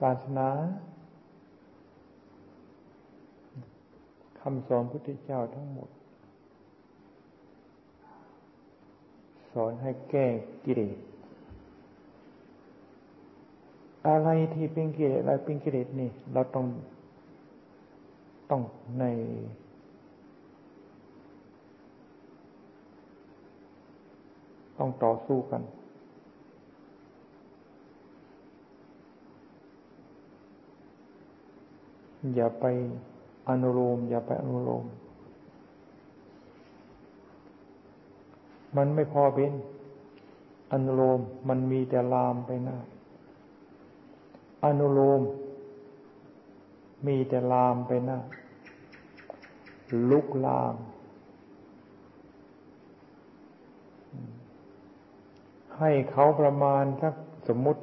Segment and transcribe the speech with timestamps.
[0.00, 0.48] ศาสนา
[4.40, 5.88] คำสอนพุทธเจ้าทั้งหมด
[9.52, 10.26] สอนให้แก้
[10.64, 10.96] กิเลส
[14.08, 16.66] อะไรที่เป็นกิเลสอะไรเป็นกิเลสนี่ เราต้อง
[18.50, 18.62] ต้อง
[18.98, 19.04] ใน
[24.78, 25.62] ต้องต่อสู้กัน
[32.34, 32.64] อย่าไป
[33.48, 34.84] อนุโลม อย่าไปอนุโลม
[38.76, 39.52] มันไม่พอเป็น
[40.72, 42.78] อนุโลมมันมีแต่ลามไปหน้า
[44.64, 45.22] อนุโลม
[47.06, 48.18] มีแต่ลามไปหน้า
[50.10, 50.74] ลุกลาม
[55.78, 57.14] ให้เขาประมาณสัก
[57.48, 57.82] สมมุติ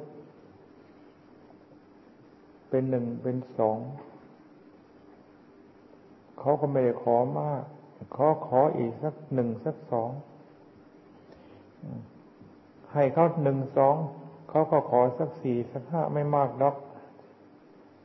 [2.68, 3.78] เป็นหนึ่งเป็นสอง
[6.38, 7.62] เขาก็ไม่ได้ขอมาก
[8.12, 10.10] เขาขออีกสักหนึ่งสักสอง
[12.92, 13.96] ให้เขาหนึ่งสอง
[14.50, 16.76] เขาก็ขอสักสี่สักห้าไม่มากดอก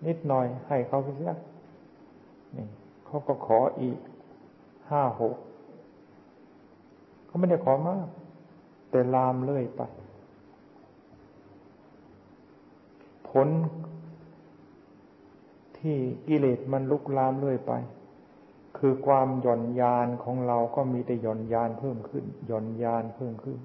[0.08, 1.34] นิดหน่อย ให้เขาไปเสีย
[2.56, 2.66] นี่
[3.06, 3.98] เขาก็ขออีก
[4.90, 5.36] ห้าหก
[7.26, 8.08] เขาไม่ได้ขอมาก
[8.90, 9.82] แต่ลามเลื่อยไป
[13.30, 13.48] ผล
[15.78, 17.74] ที่กิเลสมันลุกลามเลื่อยไป
[18.80, 23.60] คือความหย่อนยานของเราก็มีแต่หย่อนยานเพิ่มขึ้น หย่อนยานเพิ่มขึ้น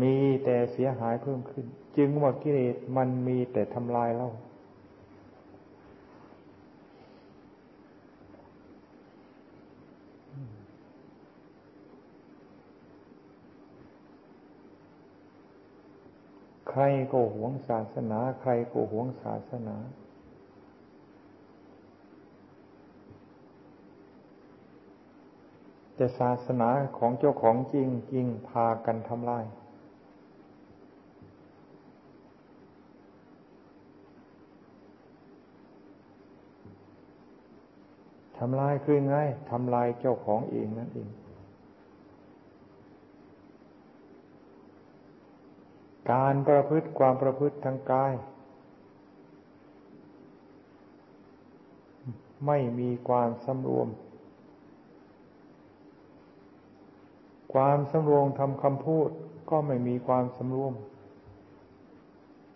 [0.00, 4.28] มีแต่เสียหายเพิ่มขึ้น จึงว่ากิเลสมันมีแต่ทำลายเรา
[16.70, 16.82] ใคร
[17.12, 19.76] ก็หวงศาสนา ใครก็หวงศาสนา
[25.94, 29.44] แต่ศาสนาของเจ้าของจริงจริงพากันทำลาย
[38.38, 39.16] ทำลายคือไง
[39.50, 41.08] ทำลายเจ้าของเองนั่นเอง
[46.12, 48.12] การประพฤติความประพฤติทางกาย
[52.46, 53.88] ไม่มีความสำรวม
[57.54, 59.08] ความสำรวมทำคำพูด
[59.50, 60.72] ก็ไม่มีความสำรวม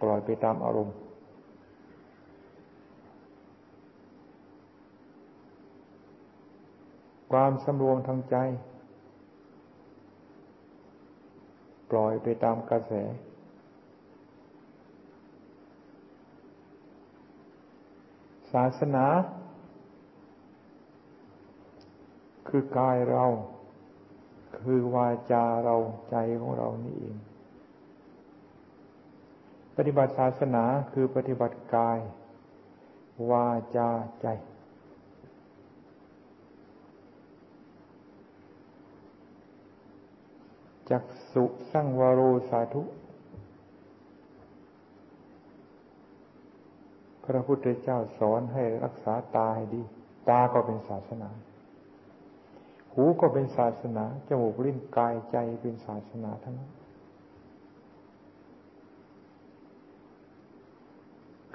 [0.00, 0.96] ปล่อยไปตามอารมณ์
[7.32, 8.36] ความสำรวมทางใจ
[11.90, 12.92] ปล่อยไปตามกระแส
[18.52, 19.06] ศาสนา
[22.48, 23.24] คือกายเรา
[24.66, 25.76] คือวาจาเรา
[26.10, 27.16] ใจของเรานี่เอง
[29.76, 31.98] ปฏิบัติศาสนาคือปฏิบัติกาย
[33.30, 33.88] วาจา
[34.20, 34.26] ใจ
[40.90, 42.82] จักสุสรังวโรสาธุ
[47.24, 49.82] พระพุทธเจ้าสอนให้รักษาตาให้ดี
[50.28, 51.30] ตาก็เป็นศาสนา
[52.96, 56.70] หูก็เป็นศาสนา จมูกลิ้นกายใจเป็นศาสนาทั้งนั้น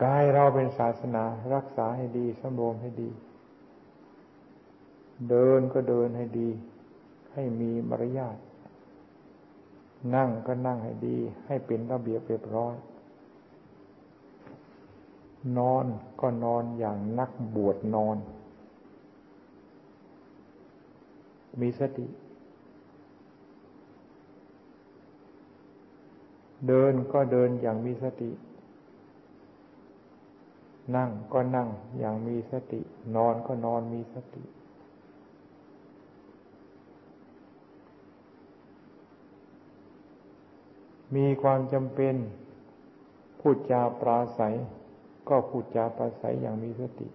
[0.04, 3.10] กายเราเป็นศาสนา รักษาให้ดีสำรวมให้ดี
[5.30, 6.50] เดินก็เดินให้ดี
[7.34, 8.38] ให้มีมารยาท
[10.16, 12.76] นั่งก็นั่งให้ดี ให้เป็นระเบียบเรียบร้อย
[15.58, 15.86] นอน
[16.22, 18.18] ก็นอนอย่างนักบวชนอน
[21.60, 22.08] มีสติ
[26.68, 28.32] เดินก็เดินอย่างมีสติ
[30.96, 31.70] นั่งก็นั่ง
[32.00, 32.82] อย่างมีสติ
[33.16, 34.44] นอนก็นอนมีสติ
[41.16, 42.16] มีความจำเป็น
[43.40, 44.56] พูดจาปราศัย
[45.30, 47.08] ก็พูดจาปราศัยอย่างมีสติ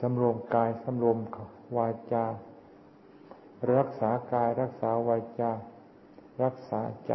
[0.00, 1.18] สำรวมกายสำรวม
[1.76, 2.24] วาจา
[3.76, 5.50] รักษากายรักษาวาจา
[6.42, 7.12] รักษาใจ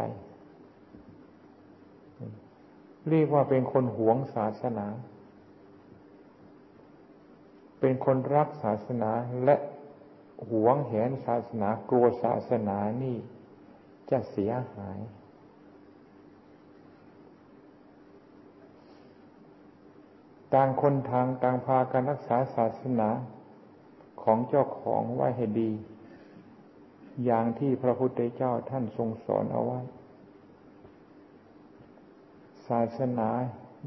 [3.08, 4.86] เรียกว่าเป็นคนหวงศาสนา
[7.80, 9.10] เป็นคนรักศาสนา
[9.44, 9.56] และ
[10.50, 13.16] หวงแหนศาสนากลัวศาสนานี่
[14.10, 14.98] จะเสียหาย
[20.54, 23.08] ต่างคนทางต่างพาการรักษาศาสนา
[24.22, 25.70] ของเจ้าของไว้ให้ดี
[27.24, 29.80] อย่างที่พระพุทธเจ้าท่านทรงสอนเอาไว้
[32.68, 33.28] ศาสนา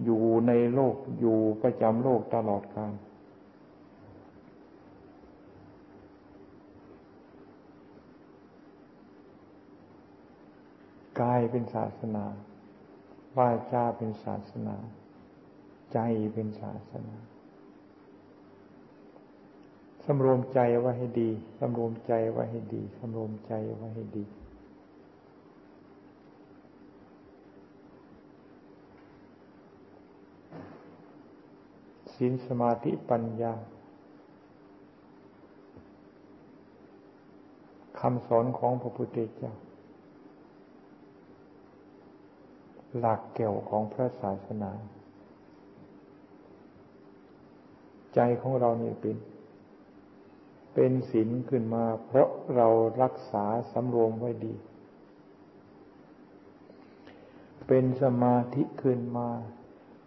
[0.03, 2.93] อยู่ในโลกอยู่ประจำโลกตลอดกาล
[11.21, 12.25] กายเป็นศาสนา
[13.37, 14.75] วาจาเป็นศาสนา
[15.95, 15.99] ใจ
[16.33, 17.15] เป็นศาสนา
[20.05, 24.25] สำรวมใจไว้ให้ดีสำรวมใจไว้ให้ดีสำรวมใจไว้ให้ดี
[32.15, 33.53] ศีลสมาธิปัญญา
[37.99, 39.53] คำสอนของพระพุทธเจ้า
[42.97, 44.71] หลักเกี่ยวของพระศาสนา
[48.15, 49.17] ใจของเรานี่เป็น
[50.73, 52.67] เป็นศีลขึ้นมา เพราะเรา
[53.01, 54.55] รักษาสำรวมไว้ดี
[57.67, 59.29] เป็นสมาธิขึ้นมา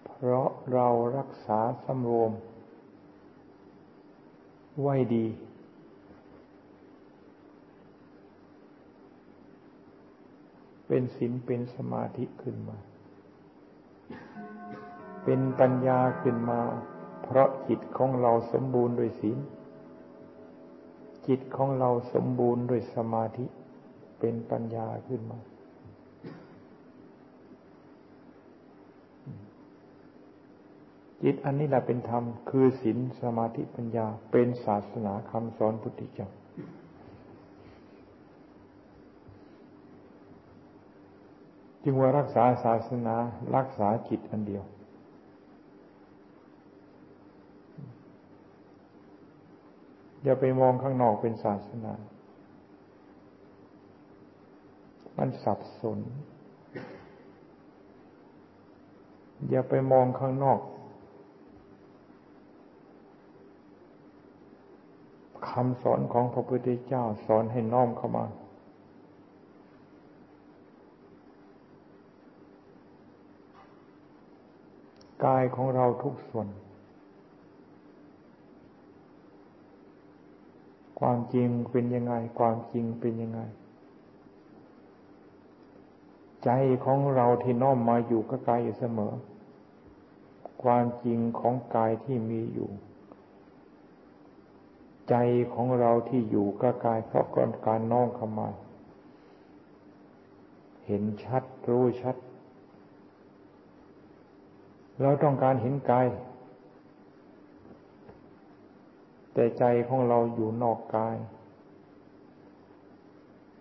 [0.06, 0.88] เพราะเรา
[1.18, 2.32] รักษาสำรวม
[4.82, 5.26] ไว้ดี
[10.88, 12.78] เป็นศีลเป็นสมาธิขึ้นมา
[15.24, 16.60] เป็นปัญญาขึ้นมา
[17.28, 19.38] เพราะจิตของเราสมบูรณ์โดยศีล
[21.28, 23.46] จิตของเราสมบูรณ์ด้วยสมาธิ
[24.18, 25.38] เป็นปัญญาขึ้นมา
[31.22, 36.28] จิตอันนี้แหละเป็นธรรม คือศีลสมาธิปัญญาเป็นศาสนาคำสอนพุทธเจ้า
[41.82, 43.16] จึงว่ารักษาศาสนา
[43.56, 44.64] รักษาจิตอันเดียว
[50.28, 51.92] อย่าไปมองข้างนอกเป็นศาสนา
[55.16, 55.98] มันสับสน
[59.50, 60.60] อย่าไปมองข้างนอก
[65.48, 68.24] คำสอนของพระพุทธเจ้าสอนให้น้อมเข้ามา
[75.24, 76.48] กายของเราทุกส่วน
[81.00, 83.40] ความจริงเป็นยังไง ความจริงเป็นยังไง
[86.44, 86.50] ใจ
[86.84, 89.14] ของเราที่น้อมมาอยู่กับกายอยู่เสมอ
[90.62, 92.70] ความจริงของกายที่มีอยู่
[95.08, 95.14] ใจ
[95.54, 98.48] ของเราที่อยู่กับกายเพราะก่อนการน้อมเข้ามา
[100.86, 102.16] เห็นชัดรู้ชัด
[105.00, 106.06] เราต้องการเห็นกาย
[109.40, 111.16] แต่ใจของเราอยู่นอกกาย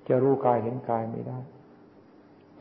[0.07, 1.39] จะรู้กายเห็นกายไม่ได้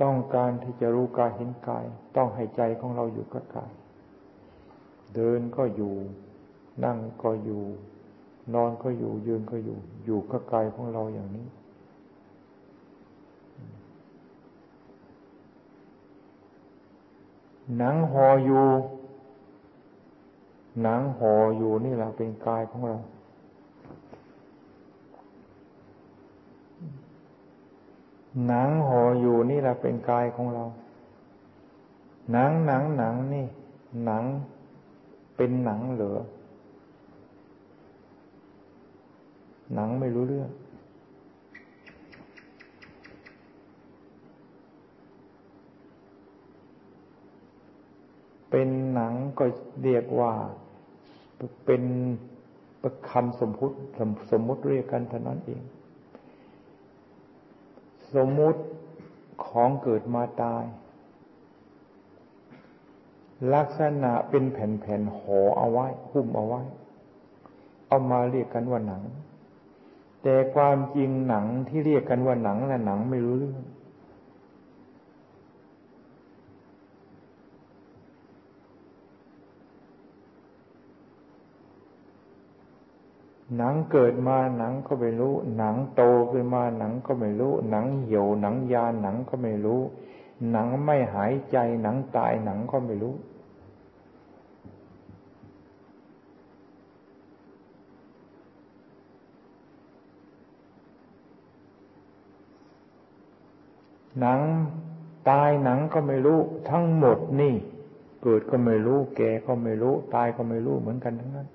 [0.02, 1.84] ต้องการที่จะรู้กายเห็นกาย
[2.16, 3.72] ต้องให้ใจของเราอยู่กับกาย
[5.14, 5.94] เดินก็อยู่
[6.84, 7.62] นั่งก็อยู่
[8.54, 11.46] นอนก็อยู่ ยืนก็อยู่ อยู่กับกายของเราอย่างนี้
[17.76, 18.66] หนังห่ออยู่
[20.82, 22.96] หนังห่ออยู่นี่แหละเป็นกายของเรา
[28.46, 30.64] หนังห่ออยู่นี่แหละเป็นกายของเรา
[32.32, 33.46] หนังหนังหนังนี่
[34.04, 34.24] หนัง
[35.36, 36.18] เป็นหนังเหลือ
[39.74, 40.50] หนังไม่รู้เรื่อง
[48.50, 49.44] เป็นหนังก็
[49.82, 50.32] เรียกว่า
[51.64, 51.82] เป็น
[52.82, 53.76] ประคำสมพุติ
[54.30, 55.62] สมมุติเรียกกันเท่านั้นเอง
[58.14, 58.60] สมมุติ
[59.46, 60.64] ของเกิดมาตาย
[63.54, 66.62] ลักษณะเป็นแผ่นๆห่อเอาไว้ หุ้มเอาไว้
[67.88, 69.02] เอามาเรียกกันว่าหนัง
[70.22, 73.56] แต่ความจริงหนังที่เรียกกันว่าหนังและหนังไม่รู้เรื่อง
[83.56, 89.80] หนังเกิดมาหนังก็ไม่รู้ หนังโตขึ้นมาหนังก็ไม่รู้ หนังเหี่ยวหนังยาหนังก็ไม่รู้
[90.50, 93.14] หนังไม่หายใจหนังตายหนังก็ไม่รู้
[104.20, 104.40] หนัง
[105.30, 106.38] ตายหนังก็ไม่รู้
[106.70, 107.54] ทั้งหมดนี่
[108.22, 111.48] เกิดก็ไม่รู้ แก่ก็ไม่รู้ ตายก็ไม่รู้เหมือนกันทั้งนั้น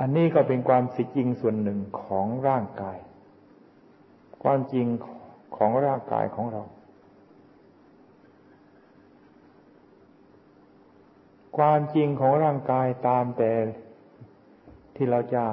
[0.00, 2.98] อันนี้ก็เป็นความสิจริงส่วนหนึ่งของร่างกาย
[4.42, 4.86] ความจริง
[5.56, 6.62] ของร่างกายของเรา
[11.56, 13.52] ความจริงของร่างกายตามแต่
[14.96, 15.44] ที่เราจะ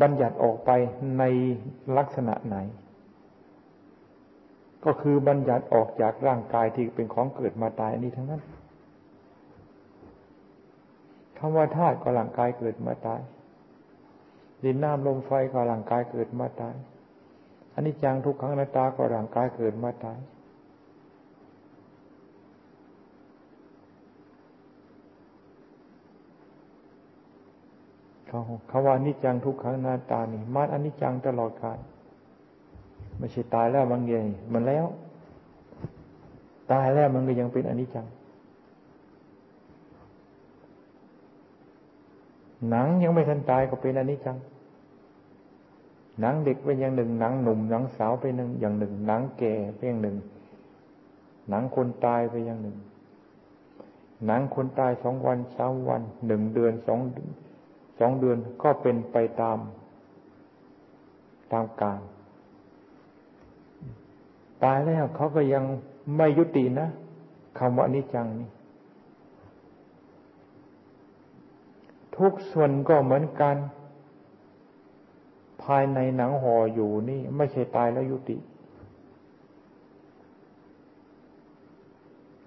[0.00, 0.70] บัญญัติออกไป
[1.18, 1.24] ใน
[1.96, 2.56] ลักษณะไหน
[4.84, 8.42] ก็คือบัญญัติออกจากร่างกายที่เป็นของเกิดมาตายอันนี้ทั้งนั้น
[11.38, 13.20] คำว่าธาตุก็ร่างกายเกิดมาตาย
[14.64, 16.74] ดินน้ำลมไฟก็ร่างกายเกิดมาตาย
[17.74, 20.18] อันนี้จังทุกขังนาตาก็ร่างกายเกิดมาตาย
[28.26, 31.78] เขาเขาว่านิจังทุกขังนาตานี่มันอนิจจังตลอดกาล
[33.18, 34.86] ไม่ใช่ตายแล้วบางอย่างมันแล้ว
[36.72, 38.06] ตายแล้วมันก็ยังเป็นอนิจจัง
[42.70, 44.36] หนังยังไม่ทันตายก็เป็นอนิจจัง
[46.20, 50.16] หนังเด็กเป็นอย่างหนึ่ง หนังหนุ่ม หนังสาวเป็นอย่างหนึ่ง หนังแก่เป็นอย่างหนึ่ง
[51.48, 52.76] หนังคนตายไปอย่างหนึ่ง
[54.26, 57.00] หนังคนตายสองวันสามวันหนึ่งเดือนสอง
[57.98, 59.58] สองเดือนก็เป็นไปตาม
[61.52, 62.00] ตามกาล
[64.64, 65.64] ตายแล้วเขาก็ยัง
[66.16, 66.88] ไม่ยุตินะ
[67.58, 68.48] คำว่านิจังนี่
[72.18, 73.56] ทุกส่วนก็เหมือนกัน
[75.62, 78.36] ภายในหนังห่ออยู่นี่ ไม่ใช่ตายแล้วยุติ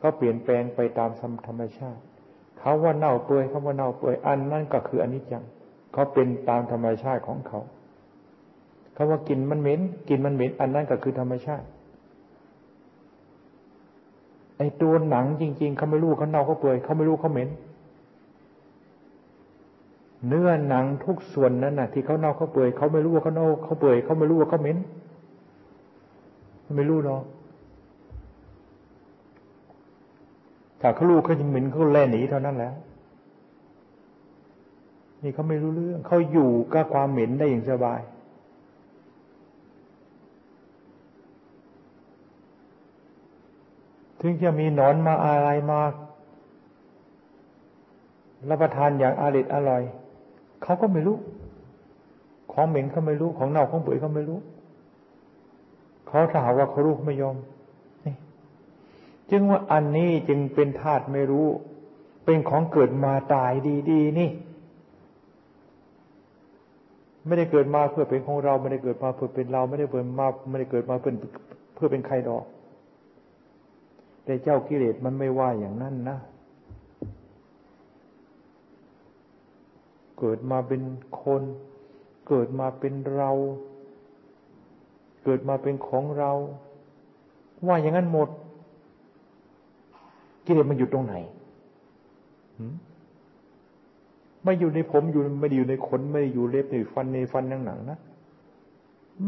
[0.01, 1.09] ก็เปลี่ยนแปลงไปตาม
[1.47, 2.01] ธรรมชาติ
[2.59, 5.43] เขาว่าเน่าเปื่อยเขาว่าเน่าเปื่อยอันนั่นก็คืออนิจจัง
[5.93, 7.59] เขาเป็นตามธรรมชาติของเขา
[8.93, 11.65] เขาว่ากินมันเหม็นกินมันเหม็นอันนั้นก็คือธรรมชาติ
[14.57, 17.49] ไอ้ตัวหนังจริง ๆเขาไม่รู้เขาเน่าเขาเปื่อยเขาไม่รู้เขาเหม็น
[20.27, 24.77] เนื้อหนังทุกส่วนนั้นน่ะที่เขาเน่าเขาเปื่อยเขาไม่รู้ว่าเขาเน่าเขาเปื่อยเขาไม่รู้ว่าเขาเหม็น
[26.75, 27.23] ไม่รู้หรอก
[30.81, 32.71] ถ้าเขาลูกเขายังเหม็นเขาแล่หนีเท่านั้นแหละ
[35.23, 37.99] นี่เขาไม่รู้เรื่องเขาอยู่กับความเหม็นได้อย่างสบาย
[44.21, 45.81] ถึงจะมีหนอนมาอะไรมา
[48.49, 49.83] รับประทานอย่างอริดอร่อย
[50.63, 51.17] เขาก็ไม่รู้
[52.51, 54.39] ของเหม็นเขาไม่รู้ ของเน่าของเปื่อยเขาไม่รู้
[56.07, 57.35] เขาถ้าหาว่าเขารู้เขาไม่ยอม
[59.31, 61.47] จึงว่าอันนี้จึงเป็นธาตุไม่รู้
[62.25, 63.51] เป็นของเกิดมาตาย
[63.91, 64.29] ดี ๆ นี่
[67.25, 71.13] ไม่ได้เกิดมาเพื่อเป็นของเรา ไม่ได้เกิดมาเพื่อเป็นเรา ไม่ได้เกิดมาไม่ได้เกิดมาเพื่อ
[71.75, 72.45] เพื่อเป็นใครดอก
[74.25, 76.17] แต่เจ้ากิเลสมันไม่ว่าอย่างนั้นนะ
[80.19, 80.81] เกิดมาเป็น
[81.23, 81.41] คน
[82.27, 83.31] เกิดมาเป็นเรา
[85.23, 86.31] เกิดมาเป็นของเรา
[87.67, 88.29] ว่าอย่างนั้นหมด
[90.45, 91.15] กิเลสมันอยู่ตรงไหน
[94.43, 97.99] ไม่อยู่ในผมอยู่ไม่ได้อยู่ในขนไม่ได้อยู่เล็บในฟันในฟันหนังหนังนะ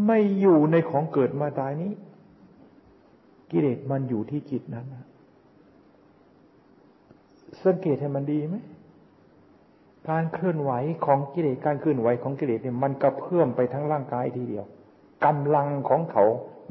[0.05, 1.91] ไม่อยู่ในของเกิดมาตายนี้
[3.51, 5.05] กิเลสมันอยู่ที่จิตนั้นนะ
[7.63, 8.57] สังเกตให้มันดีไหม
[10.09, 10.71] การเคลื่อนไหว
[11.05, 14.65] ของกิเลสการเคลื่อนไหวของกิเลสเนี่ยมันกระเพื่อมไปทั้งร่างกายทีเดียว
[15.25, 16.23] กำลังของเขา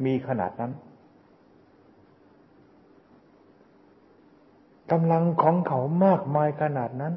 [0.04, 0.72] มีขนาดนั้น
[4.92, 7.14] กำลังของเขามากมายขนาดนั้น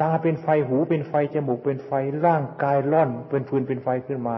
[0.00, 1.90] ตาเป็นไฟหูเป็นไฟจมูกเป็นไฟ
[2.26, 4.36] ร่างกายร่อน เป็นฟืนเป็นไฟขึ้นมา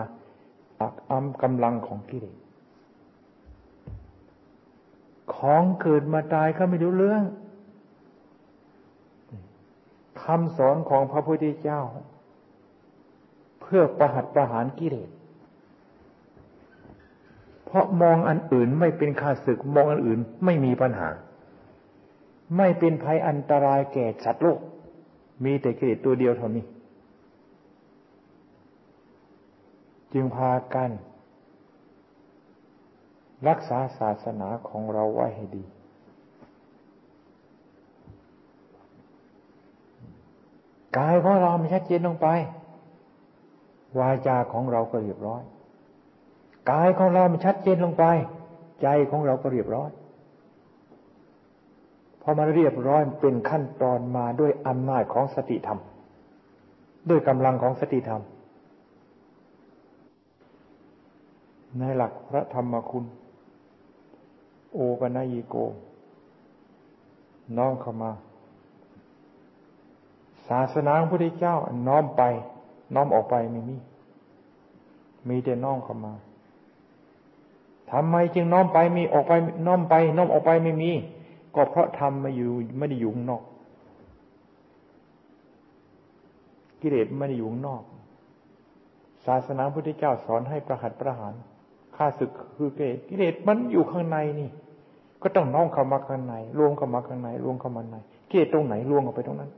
[0.80, 2.36] อักอำกำลังของกิเลส
[5.34, 7.22] ของเกิดมาตายก็ไม่รู้เรื่อง
[10.30, 11.80] คำสอนของพระพุทธเจ้า
[13.60, 15.10] เพื่อประหัตประหารกิเลส
[17.64, 21.08] เพราะมองอันอื่นไม่เป็นข้าศึกมองอันอื่นไม่มีปัญหา
[22.56, 24.60] ไม่เป็นภัยอันตรายแก่สัตว์โลก
[25.44, 26.64] มีแต่กิเลสตัวเดียวเท่านี้
[30.12, 30.90] จึงพากัน
[33.48, 35.64] รักษาศาสนาของเราไว้ให้ดี
[40.98, 42.28] กายของเรามันชัดเจนลงไป
[43.98, 45.42] วาจาของเราก็เรียบร้อย
[46.70, 48.04] กายของเรามันชัดเจนลงไป
[48.82, 49.90] ใจของเราก็เรียบร้อย
[52.22, 55.80] พอมันเรียบร้อยเป็นขั้นตอนมาด้วยอำนาจของสติธรรม
[57.08, 58.22] ด้วยกำลังของสติธรรม
[61.78, 63.04] ในหลักพระธรรมคุณ
[64.72, 65.54] โอปัญญิโก
[67.58, 68.10] น้องเข้ามา
[70.50, 71.56] ศาสนาของพระพุทธเจ้า
[71.88, 72.22] น้อมไป
[72.94, 73.76] น้อมออกไปไม่มี
[75.28, 76.14] มีแต่น้อมเข้ามา
[77.90, 79.32] ทำไมจึงน้อมไปมีออกไป
[79.66, 80.90] น้อมไป น้อมออกไปไม่มี
[81.54, 83.42] ก็เพราะทำมาอยู่ไม่ได้อยู่ข้างนอก
[86.80, 87.82] กิเลสไม่ได้อยู่ข้างนอก
[89.26, 91.34] ศาสนาพุทธเจ้าสอนให้ประหัตประหาร
[91.96, 94.48] ฆ่าศึกคือกิเลสกิเลสมันอยู่ข้างในนี่
[95.22, 97.96] ก็ต้องน้อมเข้ามาข้างในรวมเข้ามาข้างในรวมเข้ามาใน
[98.30, 99.50] กิเลสตรงไหนรวมออกไปตรงนั้น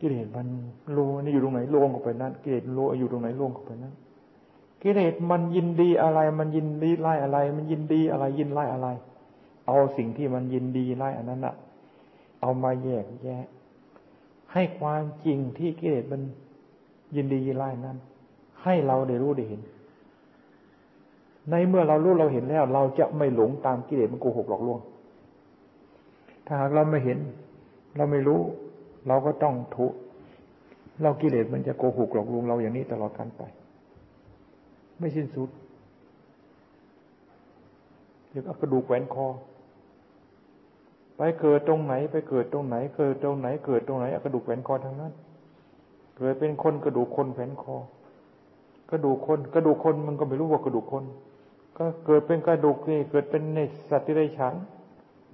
[0.00, 0.46] กิเลสมัน
[0.92, 3.94] โลนี่อยู่ตรงไหนลงออกไปนั้นกิเลสโลอยู่ตรงไหนลงออกไปนั้น
[4.82, 8.88] กิเลสมันยินดีอะไร มันยินดีไล่อะไร มันยินดีอะไรยินไล่อะไร
[9.66, 11.54] เอาสิ่งที่มันยินดีไล่อันนั้นอะ
[12.40, 13.46] เอามาแยกแยะ
[14.52, 16.20] ให้ความจริงที่กิเลสมัน
[17.16, 17.96] ยินดียินไล่นั้น
[18.62, 19.60] ให้เราได้รู้ได้เห็น
[21.50, 24.80] ในเมื่อเรารู้เราเห็นแล้ว เราจะไม่หลงตามกิเลสมันโกหกหลอกลวง
[26.46, 27.18] ถ้าหากเราไม่เห็น
[27.96, 28.40] เราไม่รู้
[29.08, 29.86] เราก็ต้องทุ
[31.02, 33.42] เรากิเลสมันจะโกหกหลอกลวงเราอย่างนี้ตลอดการไป
[34.98, 35.48] ไม่สิ้นสุด
[38.30, 39.26] เดี๋ยวก็กระดูกแหวนคอ
[41.16, 45.12] ไปเกิดตรงไหน ไปเกิดตรงไหน เกิดตรงไหน เกิดตรงไหนกระดูกแหวนคอทั้งนั้น
[46.18, 47.76] เกิดเป็นคนกระดูกคนแขวนคอ
[48.90, 51.04] กระดูกคน กระดูกคนมันก็ไม่รู้ว่ากระดูกคน
[51.78, 53.60] ก็เกิดเป็นกระดูกนี่ เกิดเป็นใน
[53.90, 54.54] สัตว์ที่ได้ฉัน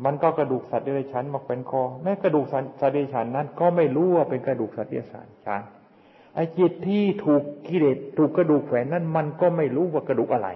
[0.04, 5.62] มันก็กระดูกสัตว์เดรัจฉานมาเป็นคอ แม้กระดูกสัตว์เดรัจฉานนั้น ก็ไม่รู้ว่าเป็นกระดูกสัตว์เดรัจฉาน
[6.34, 10.48] ไอ้จิตที่ถูกกิเลสถูกกระดูกแขวนนั้น มันก็ไม่รู้ว่ากระดูกอะไร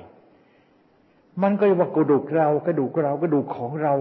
[1.43, 3.95] มันก็ว่ากระดูกเรากระดูกเรากระดูกของเรา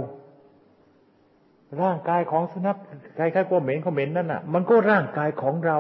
[1.82, 2.78] ร่างกายของสุนัข
[3.16, 5.78] ใครๆก็เหม็นเขาเหม็นนั่นน่ะ มันก็ร่างกายของเรา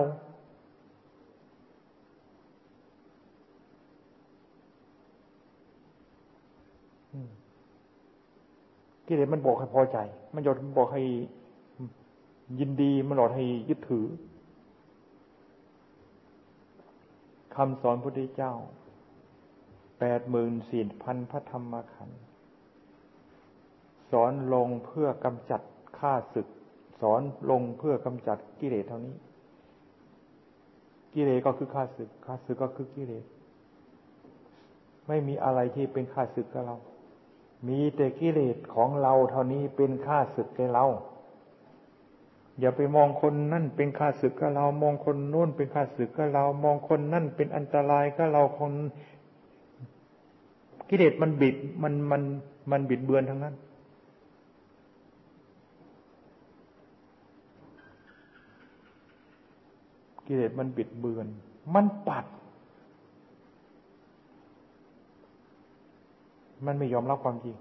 [9.07, 9.97] กิเลสมันบอกให้พอใจ
[10.33, 11.03] มันหยดบอกให้
[12.59, 14.05] ยินดี มันหลอดให้ยึดถือ
[17.55, 18.53] คำสอนพุทธเจ้า
[19.99, 22.21] แปดหมื่นสี่พันพระธรรมขันธ์
[24.11, 25.61] สอนลงเพื่อกำจัด
[25.99, 26.47] ข้าศึก
[27.01, 29.15] สอนลงเพื่อกำจัดกิเลสเท่านี้
[31.13, 33.25] กิเลสก็คือข้าศึกข้าศึกก็คือกิเลส
[35.07, 36.75] ไม่มีอะไรที่เป็นข้าศึกกับเรา
[37.67, 40.85] มีแต่กิเลสของเราเท่านี้เป็นข้าศึกแกเรา
[42.59, 48.73] อย่าไปมองคนนั่นเป็นข้าศึกกับเรา มองคนโน้นเป็นข้าศึกกับเรา มองคนนั่นเป็นอันตรายกับเราคน
[50.89, 52.21] กิเลสมันบิดมันมัน
[52.71, 53.55] มันบิดเบือนทั้งนั้น
[60.27, 61.27] กิเลสมันบิดเบือน
[61.73, 62.25] มันปัด
[66.65, 67.55] มันไม่ยอมรับความจริง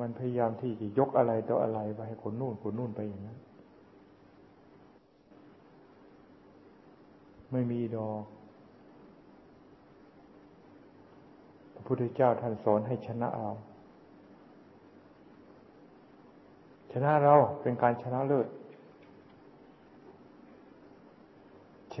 [0.00, 3.38] มันพยายามที่จะยกอะไรต่ออะไรไปให้คนนู่นคนนู่นไปอย่างนั้น
[7.52, 8.22] ไม่มีดอก
[11.74, 13.50] พระพุทธเจ้าท่านสอนให้ชนะเรา
[16.92, 18.46] ชนะเราเป็นการชนะเลิศ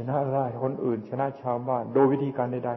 [0.10, 2.72] นะได้คนอื่น ชนะชาวบ้าน โดยวิธีการใด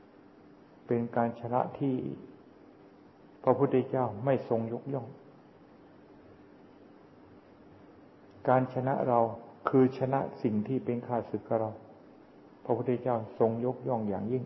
[0.00, 1.94] ๆเป็นการชนะที่
[3.42, 5.06] พระพุทธเจ้าไม่ทรงยกย่อง
[8.48, 9.20] การชนะเรา
[9.68, 11.70] คือชนะสิ่งที่เป็นข้าศึกกับเรา
[12.64, 14.44] พระพุทธเจ้าทรงยกย่องอย่างยิ่ง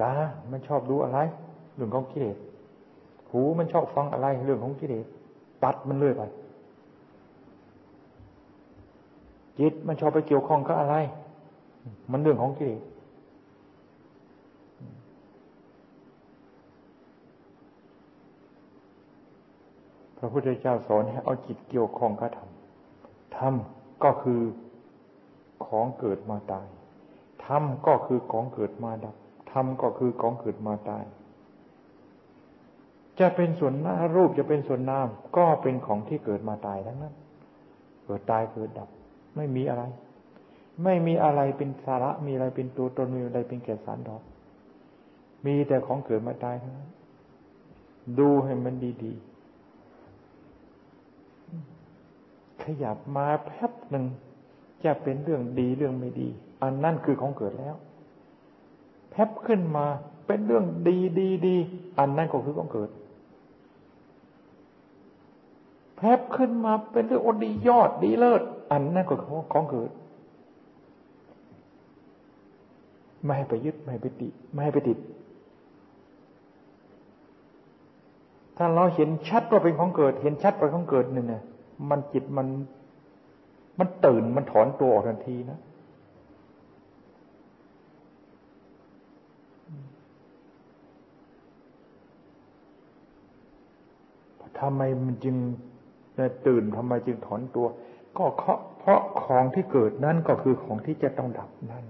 [0.00, 0.12] ตา
[0.50, 1.18] มันชอบดูอะไร
[1.74, 2.36] เรื่องของกิเลส
[3.30, 5.06] หูมันชอบฟังอะไร เรื่องของกิเลส
[5.64, 6.22] ตัดมันเลยไป
[9.58, 10.96] จิตมันชอบไปเกี่ยวข้องกับอะไร
[12.10, 12.82] มันเรื่องของกิเลส
[20.18, 22.48] พระพุทธเจ้าสอนให้เอาจิตเกี่ยวข้องกับธรรม
[23.36, 23.54] ธรรม
[24.04, 24.40] ก็คือ
[25.66, 26.66] ของเกิดมาตาย
[27.44, 29.16] ธรรมก็คือของเกิดมาดับ
[29.60, 31.04] รมก็คือของเกิดมาตาย
[33.20, 37.14] จะเป็นส่วนหน้ารูปจะเป็นส่วนนาม ก็เป็นของที่เกิดมาตายทั้งนั้น
[38.04, 38.88] เกิดตายเกิดดับ
[39.36, 39.82] ไม่มีอะไร
[40.84, 44.22] ไม่มีอะไรเป็นสาระ มีอะไรเป็นตัวตนมีอะไรเป็นแก่สารดอก
[45.46, 46.90] มีแต่ของเกิดมาตายทั้งนั้น
[48.18, 49.22] ดูให้มันดีๆ
[52.62, 54.04] ขยับมาแป๊บหนึ่ง
[54.84, 56.28] จะเป็นเรื่องดีเรื่องไม่ดี
[56.62, 57.74] อันนั่นคือของเกิดแล้ว
[59.16, 59.86] แพบขึ้นมา
[60.26, 61.56] เป็นเรื่องดีดีดี
[61.98, 62.90] อันนั่นก็คือของเกิด
[65.96, 69.90] แพบขึ้นมาเป็นเรื่องอดียอดดีเลิศอันนั่นก็คือของเกิด
[73.22, 74.98] ไม่ให้ไปยึดไม่ให้ไปติไม่ให้ไปติด
[78.56, 81.42] ถ้าเราเห็นชัดว่าเป็นของเกิด เห็นชัดว่าของเกิดหนึ่งเนี่ย
[81.90, 82.46] มันจิตมัน
[83.78, 85.58] มันตื่นมันถอนตัวออกทันทีนะ
[94.60, 95.36] ทำไมมันจึง
[96.46, 97.66] ตื่นทำไมจึงถอนตัว
[98.16, 98.24] ก็
[98.78, 101.84] เพราะของที่เกิดนั่นก็คือของที่จะต้องดับนั่น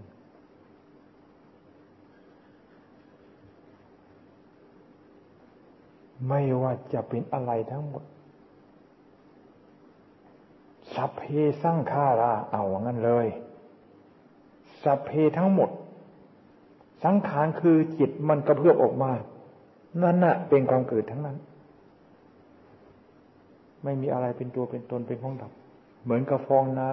[6.28, 8.04] ไม่ว่าจะเป็นอะไรทั้งหมด
[10.94, 11.22] สัพเพ
[11.62, 13.26] สร้างฆาราเอางั้นเลย
[14.82, 15.70] สัพเพทั้งหมด
[17.04, 19.10] สังขารคือจิตมันกระเพื่อมออกมา
[20.02, 21.36] นั่นน่ะ เป็นความเกิดทั้งนั้น
[23.84, 25.52] ไม่มีอะไรเป็นตัวเป็นตนเป็นของดับ
[26.04, 26.92] เหมือนกับฟองน้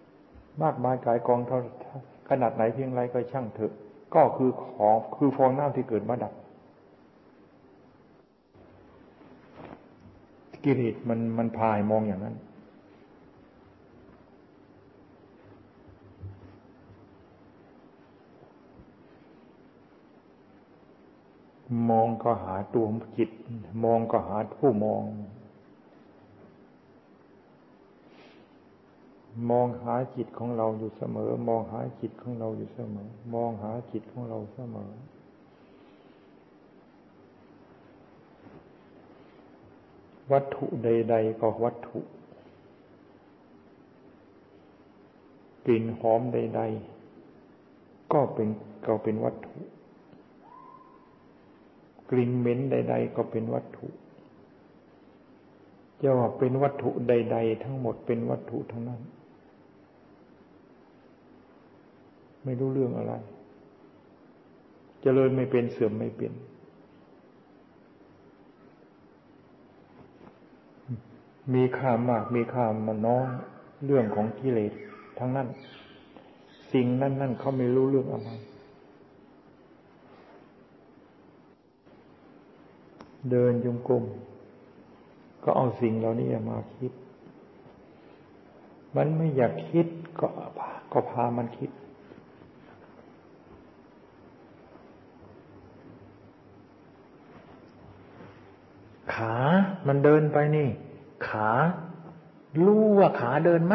[0.00, 1.58] ำมากมายกายกองเท่า
[2.28, 3.72] ขนาดไหนเพียงไรก็ช่างเถอะ
[4.14, 6.32] ก็คือของคือฟองน้ำที่เกิดมาดับ
[10.64, 12.36] กิเลสมันมันพายมองอย่างนั้น
[21.90, 22.84] มองก็หาตัว
[23.18, 23.30] จิต
[23.84, 25.02] มองก็หาผู้มอง
[29.50, 34.90] มองหาจิตของเราอยู่เสมอ มองหาจิตของเราอยู่เสมอ มองหาจิตของเราเสมอ
[40.32, 42.00] วัตถุใด ๆ ก็วัตถุ
[45.66, 46.60] กลิ่นหอมใด
[47.36, 48.48] ๆ ก็เป็น
[48.86, 49.58] ก็เป็นวัตถุ
[52.18, 53.86] ลิ่นเหม็นใด ๆ ก็เป็นวัตถุ
[56.02, 59.00] จะว่าเป็นวัตถุใด ๆ ทั้งหมดเป็นวัตถุทั้งนั้น
[62.44, 63.24] ไม่รู้เรื่องอะไรจ
[65.02, 66.32] เจริญไม่เป็นเสื่อมไม่เป็น
[71.54, 73.26] มีค่ามาก มีค่ามันน้อย
[73.84, 74.72] เรื่องของกิเลส
[75.18, 75.48] ทั้งนั้น
[76.72, 78.30] สิ่งนั้นนั่นเขาไม่รู้เรื่องอะไร
[83.30, 84.04] เดินยงกลม
[85.42, 86.92] ก็เอาสิ่งเหล่านี้มาคิด
[88.96, 89.86] มันไม่อยากคิด
[90.20, 90.26] ก็
[90.92, 91.70] ก็พามันคิด
[99.14, 99.34] ขา
[99.86, 100.68] มันเดินไปนี่
[101.28, 101.50] ขา
[102.66, 103.74] รู้ว่าขาเดินไหม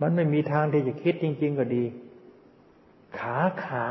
[0.00, 1.84] มันไม่มีทางที่จะคิดจริง ๆ ก็ดี
[3.18, 3.86] ขาขา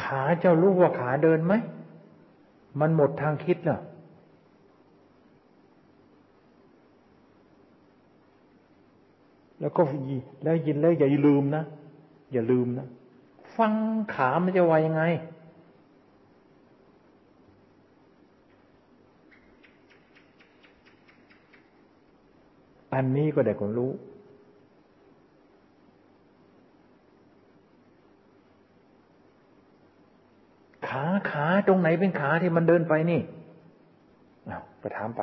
[0.00, 1.54] ขาเจ้ารู้ว่าขาเดินไหม
[2.80, 3.80] มันหมดทางคิดแล้ว
[9.60, 9.82] แล้วก็
[10.42, 11.62] แล้วยินแล้วอย่าลืมนะ
[12.32, 12.86] อย่าลืมนะ
[13.56, 13.72] ฟัง
[14.14, 15.02] ขามันจะว่ายังไง
[22.94, 23.90] อันนี้ก็ได้คนรู้
[30.94, 33.20] ขาขาตรงไหนเป็นขาที่มันเดินไปนี่
[34.46, 35.22] เอาไปถามไป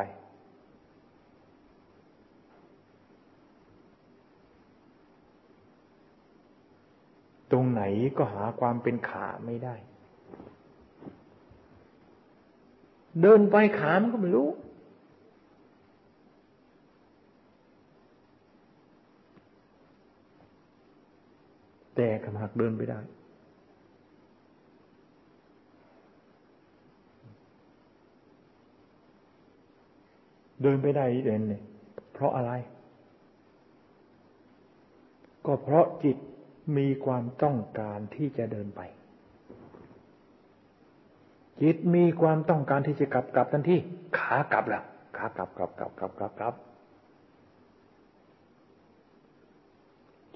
[7.51, 7.81] ตรงไหน
[8.17, 9.75] ก็หาความเป็นขาไม่ได้
[13.21, 14.49] เดินไปขามันก็ไม่รู้
[21.95, 22.99] แต่ขมักเดินไปได้
[30.61, 31.63] เดินไปได้เด่นเนี่ย
[32.13, 32.51] เพราะอะไร
[35.45, 36.17] ก็เพราะจิต
[36.77, 38.81] มีความต้องการที่จะเดินไป
[41.61, 43.77] จิตมีความต้องการที่จะกลับกลับทันที
[44.17, 44.83] ขากลับล้ว
[45.17, 46.53] ขากลับกลับกลับกลับกลับกลับ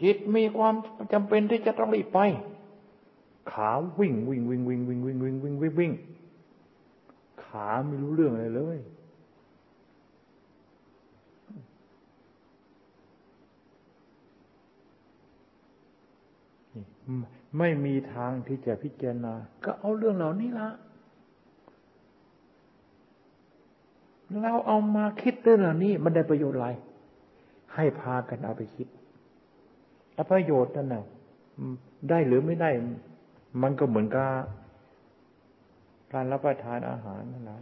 [0.01, 0.73] จิตมีความ
[1.13, 2.19] จำเป็นที่จะต้องรีบไป
[3.51, 5.91] ขาวิ่งวิ่งวิ่งวิ่งวิ่งวิ่งวิ่งวิ่งวิ่งวิ่ง
[7.43, 8.79] ขาไม่รู้เรื่องอะไรเลย
[17.58, 19.34] ไม่มีทางที่จะพิจารณา
[19.65, 20.70] ก็เอาเรื่องเหล่านี้ละ
[24.41, 26.68] เราเอามาคิดเรื่องเหล่านี้ มันได้ประโยชน์อะไร
[27.76, 28.88] ให้พากันเอาไปคิด
[30.32, 31.04] ประโยชน์นั่นนะ
[32.10, 32.70] ได้หรือไม่ได้
[33.62, 34.30] มันก็เหมือนกับ
[36.13, 37.60] การรับประทานอาหารนั่นแหละ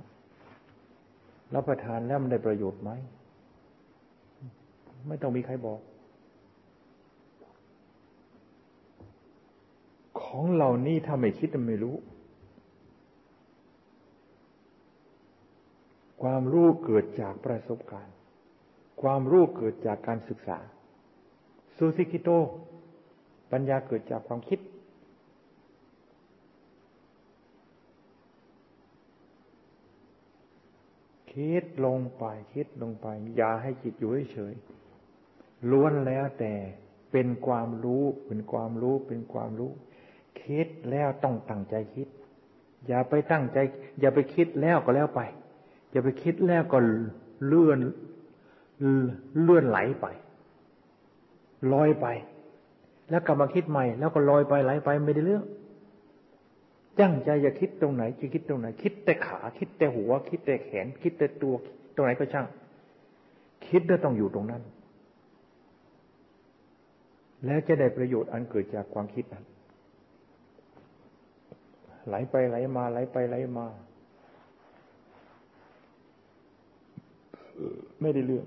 [1.56, 2.92] รับประทานแล้วมันได้ประโยชน์ไหม
[5.08, 5.80] ไม่ต้องมีใครบอก
[10.36, 11.96] ของเหล่านี้ถ้าไม่คิดไม่รู้
[16.22, 18.16] ความรู้เกิดจากประสบการณ์
[19.02, 20.60] ความรู้เกิดจากการศึกษา
[21.76, 22.30] ซูซิกิโต
[23.52, 24.60] ปัญญาเกิดจากความคิด
[31.32, 34.54] คิดลงไปคิดลงไป อย่าให้จิตอยู่เฉย
[35.72, 36.54] ล้วนแล้วแต่
[37.12, 39.72] เป็นความรู้ เป็นความรู้ เป็นความรู้
[40.46, 42.08] คิดแล้วต้องตั้งใจคิด
[42.88, 43.58] อย่าไปตั้งใจ
[44.00, 45.22] อย่าไปคิดแล้วก็แล้วไป
[45.92, 46.78] อย่าไปคิดแล้วก็
[47.46, 47.80] เลื่อน
[49.44, 50.06] เลื่อนไหลไป
[51.74, 52.08] ลอยไป
[53.10, 55.44] แล้วกลับมาคิดใหม่ แล้วก็ลอยไปไหลไปไม่ได้เรื่อง
[57.00, 61.54] จั้งใจอย่าคิดตรงไหนจะคิดตรงไหน คิดแต่ขาคิดแต่หัว คิดแต่แขน คิดแต่ตัว
[61.96, 62.48] ตรงไหนก็ช่าง
[63.68, 64.62] คิดแล้วต้องอยู่ตรงนั้น
[67.46, 69.46] แล้วจะได้ประโยชน์อันเกิดจากความคิดนั้น
[72.08, 73.66] ไหลไปไหลมาไหลไปไหลมา
[78.02, 78.46] ไม่ได้เรื่อง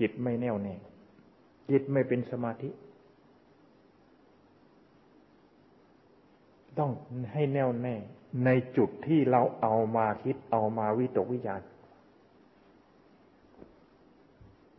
[0.00, 0.74] จิตไม่แน่วแน่
[1.70, 2.70] จิตไม่เป็นสมาธิ
[6.78, 6.90] ต้อง
[7.32, 7.96] ให้แน่วแน่
[8.44, 11.66] ในจุดที่เราเอามาคิดเอามาวิตกวิจาร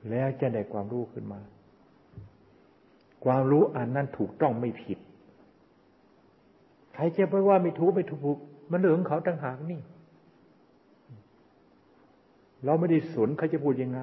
[0.10, 1.40] แล้วจะได้ความรู้ขึ้นมา
[3.26, 5.00] ความรู้อันนั้นถูกต้องไม่ผิด
[6.98, 8.38] ใครจะไปว่าไม่ถูกไม่ถูก
[8.72, 9.82] มันเรื่องของเขาต่างหากนี่
[12.66, 14.00] เราไม่ได้สนใครจะพูดยังไง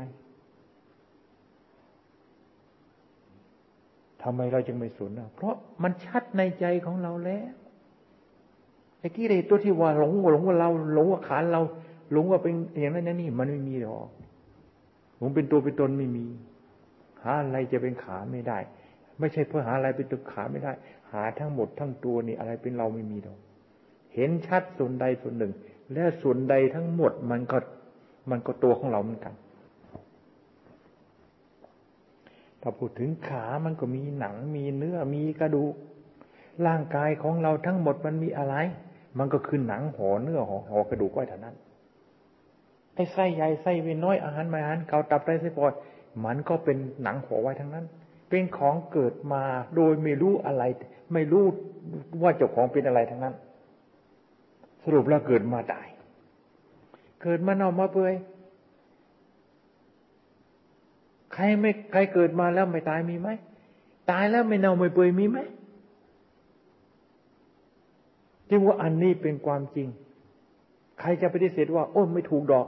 [4.23, 7.53] ทำไมเราจึงไม่สนอะเพราะมันชัดในใจของเราแล้ว
[8.99, 11.61] ไอ้กิเลสตัวที่ว่าหลงว่าหลงว่าเรา หลงว่าขานเรา
[12.13, 14.09] หลงว่าเป็นอย่างนั้นนี่มันไม่มีหรอก
[15.19, 16.27] หลงเป็นตัวเป็นตนไม่มี
[17.23, 18.59] หาอะไรจะเป็นขาไม่ได้
[19.19, 20.73] ไม่ใช่เพื่อหาอะไรเป็นตัวขาไม่ได้
[21.15, 23.39] หาทั้งหมดทั้งตัวนี่อะไรเป็นเราไม่มีหรอก
[24.15, 25.53] เห็นชัดส่วนใดส่วนหนึ่ง
[25.93, 27.59] และส่วนใดทั้งหมดมันก็
[28.31, 29.35] มันก็ตัวของเราเหมือนกัน
[32.61, 35.75] ถ้าพูดถึงขามันก็มีหนังมีเนื้อมีกระดูก
[36.67, 38.55] ร่างกายของเราทั้งหมดมันมีอะไร
[39.19, 41.55] มันก็คือหนังห่อเนื้อห่อห่อกระดูกไว้เท่านั้น
[42.95, 45.73] ไอ้ไส้ใหญ่ไส้เวน้อยอาหารไม่อาหารเกาตับไตไส้ปอด
[46.25, 47.85] มันก็เป็นหนังห่อไว้ทั้งนั้น
[48.29, 49.43] เป็นของเกิดมา
[49.77, 50.65] โดยไม่รู้อะไร
[51.13, 51.45] ไม่รู้
[52.23, 53.35] ว่าเจ้าของเป็นอะไรทั้งนั้น
[54.83, 55.87] สรุปแล้วเกิดมาตาย
[57.23, 58.15] เกิดมาเน่ามาเปื่อย
[61.35, 63.29] ใครไม่ใครเกิดมาแล้วไม่ตายมีไหม
[64.11, 65.39] ตายแล้วไม่เน่าไม่เปื่อยมีไหม
[68.51, 69.89] จึงว่าอันนี้เป็นความจริง
[71.01, 72.67] ใครจะปฏิเสธว่า โอ้ไม่ถูกดอก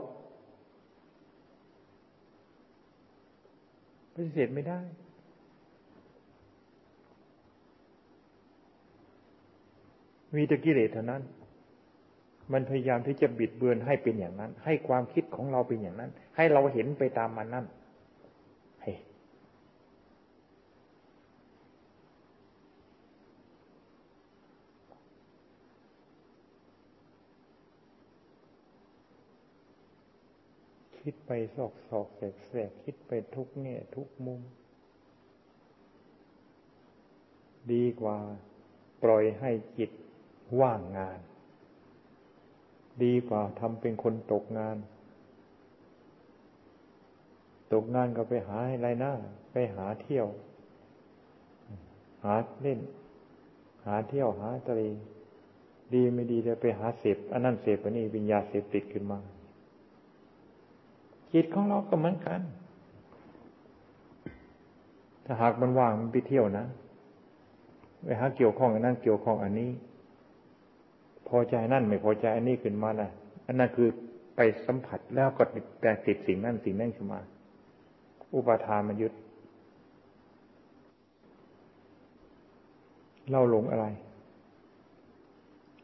[4.14, 4.80] ปฏิเสธไม่ได้
[10.36, 11.22] มีตะกิเลสเท่านั้น
[12.52, 17.66] มันพยายามที่จะบิดเบือนให้เป็นอย่างนั้น ให้ความคิดของเราเป็นอย่างนั้น ให้เราเห็นไปตามมันนั่น
[31.10, 34.40] คิดไปซอกซอกแสกแสกคิดไปทุกแง่ทุกมุม
[37.72, 38.18] ดีกว่า
[39.02, 39.90] ปล่อยให้จิต
[40.60, 41.18] ว่างงาน
[43.02, 44.76] ดีกว่าทำเป็นคนตกงาน
[47.72, 49.12] ตกงานก็ไปหาอะไรหนะ
[49.52, 50.26] ไปหาเที่ยว
[52.24, 52.80] หาเล่น
[53.86, 54.88] หาเที่ยวหาตรี
[55.94, 59.18] ดีไม่ดีเลยไปหาเสพอันนั้นเสพอันนี้วิญญาเสพติดขึ้นมา
[61.32, 62.40] จิตของเราก็เหมือนกัน
[65.24, 66.66] ถ้าหากมันว่างมันไปเที่ยวนะ
[68.04, 69.70] ไปหาเกี่ยวข้องอันนั้นเกี่ยวข้องอันนี้
[71.28, 73.10] พอใจนั่นไม่พอใจอันนี้ขึ้นมานะ
[73.46, 73.88] อันนั้นคือ
[74.36, 75.42] ไปสัมผัสแล้วก็
[75.80, 77.20] แต่ติดสิ่งนั้นสิ่งนั้นขึ้นมา
[78.34, 79.12] อุปาทานมันยึด
[83.30, 83.86] เราหลงอะไร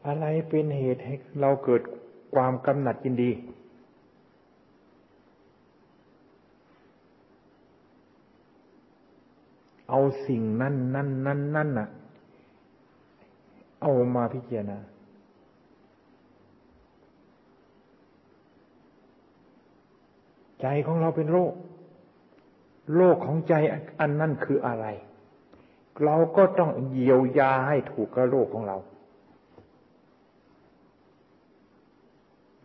[0.07, 1.81] อะไรเป็นเหตุให้เราเกิด
[2.35, 3.31] ความกำหนัดยินดี
[9.89, 11.87] เอาสิ่งนั่นนั่นนั่นนั่นน่ะ
[13.81, 14.77] เอามาพิจารณา
[20.63, 21.53] ใจของเราเป็นโรค
[22.95, 23.53] โรคของใจ
[23.99, 24.85] อันนั้นคืออะไร
[26.03, 28.77] เราก็ต้องเยียวยาให้ถูกกับโรคของเรา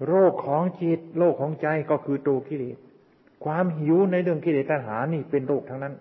[0.06, 2.76] โรคของจิต โรคของใจก็คือตัวกิเลส
[3.44, 5.94] ความหิวในเรื่องกิเลสตัณหานี่เป็นโรคทั้งนั้น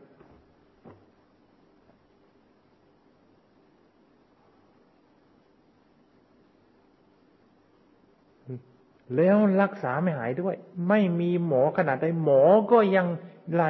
[9.16, 10.56] แล้วรักษาไม่หายด้วย
[10.90, 12.42] ไม่มีหมอขนาดใดหมอ
[12.72, 13.08] ก็ยัง
[13.54, 13.70] ไล่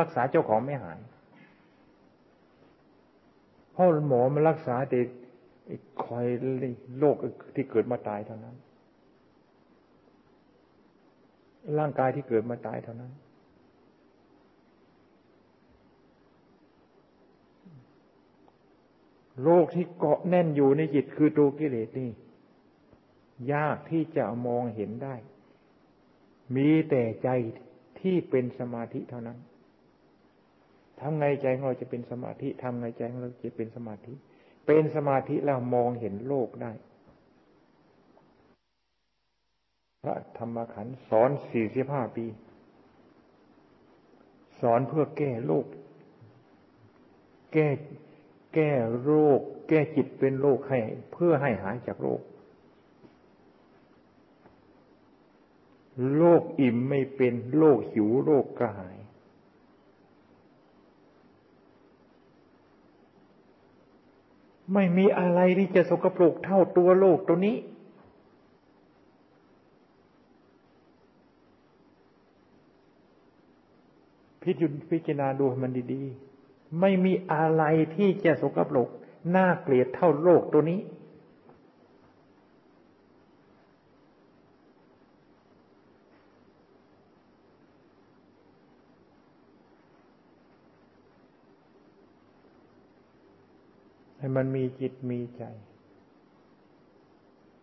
[0.00, 0.98] รักษาเจ้าของไม่หาย
[3.72, 4.98] เพราะหมอมันรักษาแต่
[6.04, 6.26] คอย
[6.98, 7.16] โรค
[7.54, 8.56] ที่เกิดมาตายเท่านั้น
[11.78, 13.12] ร่างกายที่เกิดมาตายเท่านั้น
[19.42, 22.10] โรคที่เกาะแน่นอยู่ในจิตคือตัวกิเลสนี่
[23.52, 25.14] ยากที่จะมองเห็นได้
[26.56, 27.28] มีแต่ใจ
[28.00, 29.38] ที่เป็นสมาธิเท่านั้น
[31.00, 34.12] ทำไงใจของเราจะเป็นสมาธิทำไงใจของเราจะเป็นสมาธิ
[34.66, 36.72] เป็นสมาธิแล้วมองเห็นโลกได้
[40.02, 42.26] พระธรรมขันธ์สอนสี่สิบห้าปี
[44.60, 45.66] สอนเพื่อแก้โรค
[47.52, 47.68] แก้
[48.54, 48.70] แก้
[49.02, 50.78] โรค แก้จิตเป็นโรคให้
[51.12, 52.20] เพื่อให้หายจากโรค
[56.14, 58.96] โรคอิ่มไม่เป็นโรคหิวโรคกระหาย
[64.72, 67.56] ไม่มีอะไรที่จะสกปรกเท่าตัวโลกตัวนี้
[74.42, 76.02] พิจพิจารณาดูให้มันดี
[76.42, 77.62] ๆ ไม่มีอะไร
[77.96, 78.88] ที่จะสกปรก
[79.36, 80.80] น่าเกลียดเท่าโลกตัวนี้
[94.26, 95.42] ให้มันมีจิตมีใจ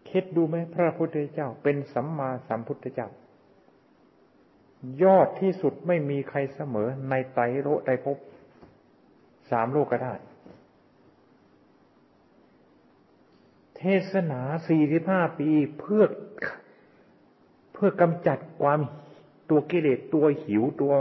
[0.09, 3.09] คิดดูไหมพระพุทธเจ้าเป็นสัมมาสัมพุทธเจ้า
[5.03, 8.17] ยอดที่สุดไม่มีใครเสมอในไตรโลกไตรภพ
[9.49, 10.13] สามโลกก็ได้
[13.77, 15.49] เทศนาสี่สิบห้าปี
[15.79, 16.03] เพื่อ
[17.73, 18.79] เพื่อกำจัดความ
[19.49, 20.93] ตัวกิเลสตัวหิวตัว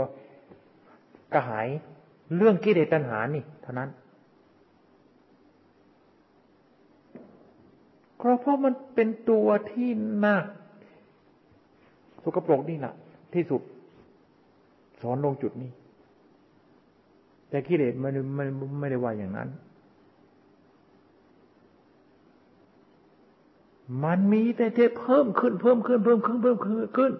[1.33, 1.67] กระหาย
[2.35, 3.91] เรื่องกิเลสตัณหานี่ เท่านั้น
[8.23, 9.89] เพราะมันเป็นตัวที่
[10.25, 10.35] น่า
[12.23, 12.93] สกปรกนี่แหละ
[13.33, 13.61] ที่สุด
[15.01, 15.71] สอนลงจุดนี้
[17.49, 18.45] แต่กิเลสมันไม่
[18.79, 19.49] ไม่ได้ว่าอย่างนั้น
[24.03, 27.13] มันมีแต่เทเพิ่มขึ้น เพิ่มขึ้น เพิ่มขึ้นเพิ่มขึ้นขึ้น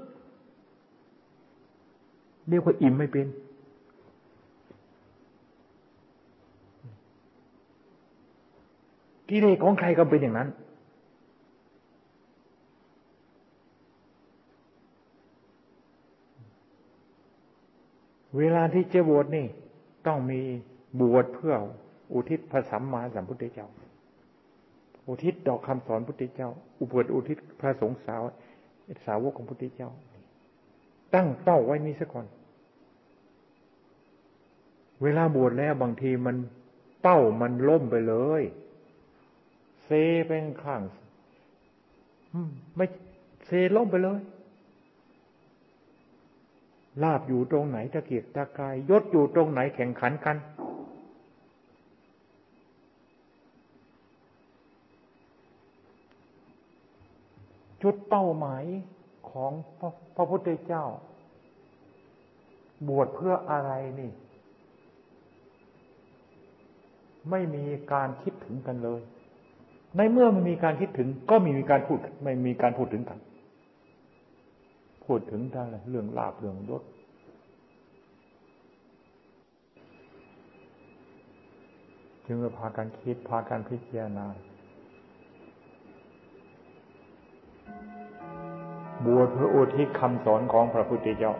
[2.48, 3.28] เรียกว่าอิ่มไม่เป็น
[9.30, 10.50] กิเลสของใครก็เป็นอย่างนั้น
[18.38, 19.46] เวลาที่จะบวชนี่
[20.08, 20.42] ต้องมี
[21.02, 21.56] บวชเพื่อ
[22.14, 23.68] อุทิศพระสัมมาสัมพุทธเจ้า
[25.08, 28.24] อุทิศดอกคำสอนพุทธเจ้า อุบวชอุทิศพระสงฆ์สาว
[29.06, 29.90] สาวกของพุทธเจ้า
[31.14, 32.26] ตั้งเป้าไว้นี้ซะก่อน
[35.04, 36.36] เวลาบวชแล้วบางทีมัน
[37.02, 38.44] เป้ามันล่มไปเลย
[39.84, 39.90] เซ
[40.28, 40.82] เป็นข้าง
[42.76, 42.86] ไม่
[43.46, 44.20] เซล่มไปเลย
[47.02, 50.38] ลาบอยู่ตรงไหนตะเกียกตะกายยศอยู่ตรงไหนแข่งขันกัน
[57.82, 58.64] จุดเป้าหมาย
[59.30, 60.86] ของพระพระพุทธเจ้า
[62.88, 64.12] บวชเพื่ออะไรนี่
[67.30, 69.02] ไม่มีการคิดถึงกันเลย
[69.98, 73.20] ในเมื่อไม่มีการคิดถึง ก็ม่มีการพูดไม่มีการพูดถึงกัน
[75.06, 76.84] พูดถึงทางเรื่องลาบเรื่องยศ
[82.26, 84.26] จึงพากันคิดพากันพิจารณา
[89.06, 91.34] บวชเพื่ออุทิศคำสอนของพระพุทธเจ้า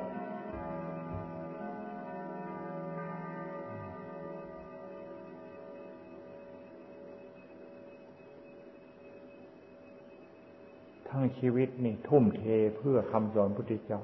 [11.16, 12.44] ทั้งชีวิตนี่ทุ่มเท
[12.78, 14.02] เพื่อคำสอนพุทธเจ้า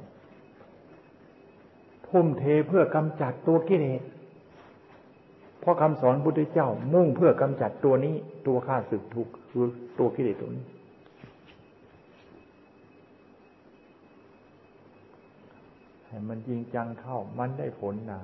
[2.10, 4.02] ทุ่มเทเพื่อกำจัดตัวกิเลส
[5.60, 8.16] เพราะคำสอนพุทธเจ้า มุ่งเพื่อกำจัดตัวนี้
[8.48, 9.66] ตัวข้าศึกทุกคือ
[10.00, 10.66] ตัวกิเลสตัวนี้
[16.08, 18.20] ให้มันจริงจังเข้า มันได้ผลหนา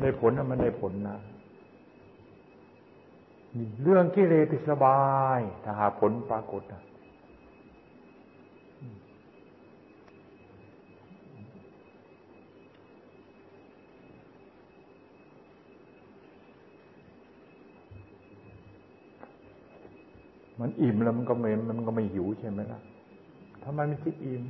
[0.00, 1.16] ได้ผลนะมันได้ผลนะ
[3.82, 5.00] เรื่องกิเลสสบา
[5.38, 6.82] ยถ้าหาผลปรากฏนะ
[20.60, 22.80] มันอิ่มแล้วมันก็ไม่มันก็ไม่หิวใช่ไหมล่ะ
[23.64, 24.42] ทำไมมันจิตอิ่ม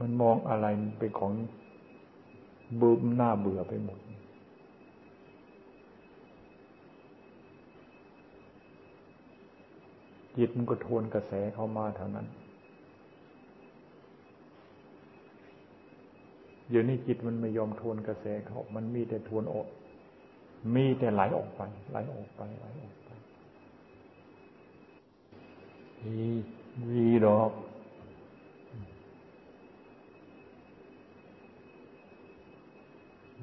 [0.00, 0.66] มันมองอะไร
[0.98, 1.32] เป็นของ
[2.80, 3.98] บูมหน้าเบื่อไปหมด
[10.36, 12.26] จิตมันก็ทวนกระแสเข้ามาเท่านั้น
[16.68, 19.66] เดี๋ยวนี้จิตมันไม่ยอมทวนกระแสเขา มันมีแต่ทวนออก
[20.74, 23.10] มีแต่ไหลออกไป ไหลออกไปไหลออกไป
[26.04, 26.24] ดี
[26.94, 27.50] ดีหรอก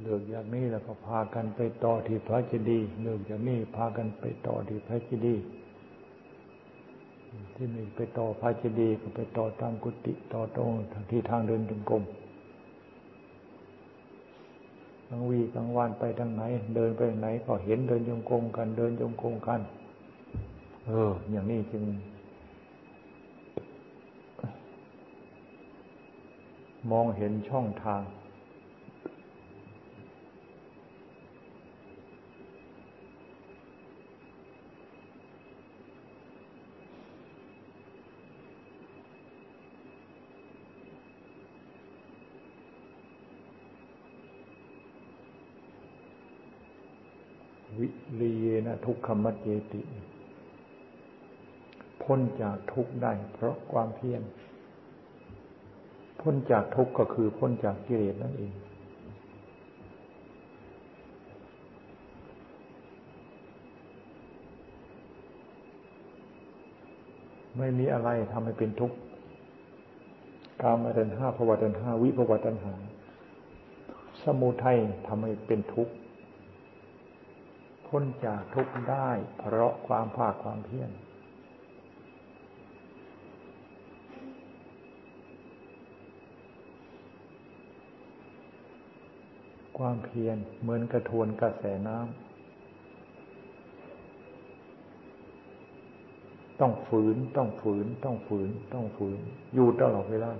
[0.02, 5.43] เลิกจากนี้แล้วก็พากันไปต่อที่พระเจดีย์เลิกจากนี้พากันไปต่อที่พระเจดีย์
[7.56, 10.72] ที่นี่ไปต่อพระเจดีย์ก็ไปต่อตามกุฏิต่อตรง
[11.12, 12.04] ที่ทางเดินจงกรม
[15.08, 16.43] กลางวีกลางวันไปทางไหน
[16.76, 19.62] เดินไปไหนก็เห็นเดินจงกรมกันเดินจงกรมกัน
[20.88, 21.84] เออ อย่างนี้จึง
[26.91, 28.02] มองเห็นช่องทาง
[47.80, 47.88] วิ
[48.20, 49.82] ริเยนะทุกขมัจเจติ
[52.04, 54.22] พ้นจากทุกข์ได้ เพราะความเพียร
[56.22, 58.54] พ้นจากทุกข์ก็คือพ้นจากกิเลสนั่นเอง
[67.58, 68.98] ไม่มีอะไรทำให้เป็นทุกข์
[70.62, 72.74] กามตัณหาภวตัณหาวิภวตัณหา
[74.24, 75.94] สมุทัยทำให้เป็นทุกข์
[77.90, 80.92] พ้นจากทุกข์ได้ เพราะความภาคความเพียร
[89.78, 92.28] ความเพียรเหมือนกระทวนกระแสน้ำ
[96.62, 99.20] ต้องฝืนต้องฝืน ต้องฝืน ต้องฝืน
[99.56, 100.32] อยู่ตลอดเวลา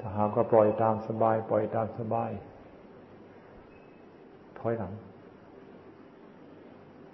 [0.00, 2.30] ถ้า หาก็ปล่อยตามสบาย ปล่อยตามสบาย
[4.58, 4.92] ถอยหลัง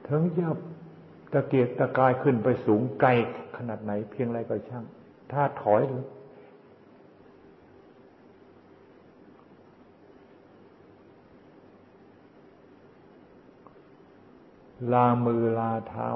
[0.08, 0.48] ถึงจะ
[1.32, 3.10] ตะเกียกตะกายขึ้นไปสูงไกล
[3.56, 4.84] ขนาดไหนเพียงไรก็ช่าง
[5.32, 5.82] ถ้าถอย
[14.92, 16.08] ลามือลาเท้า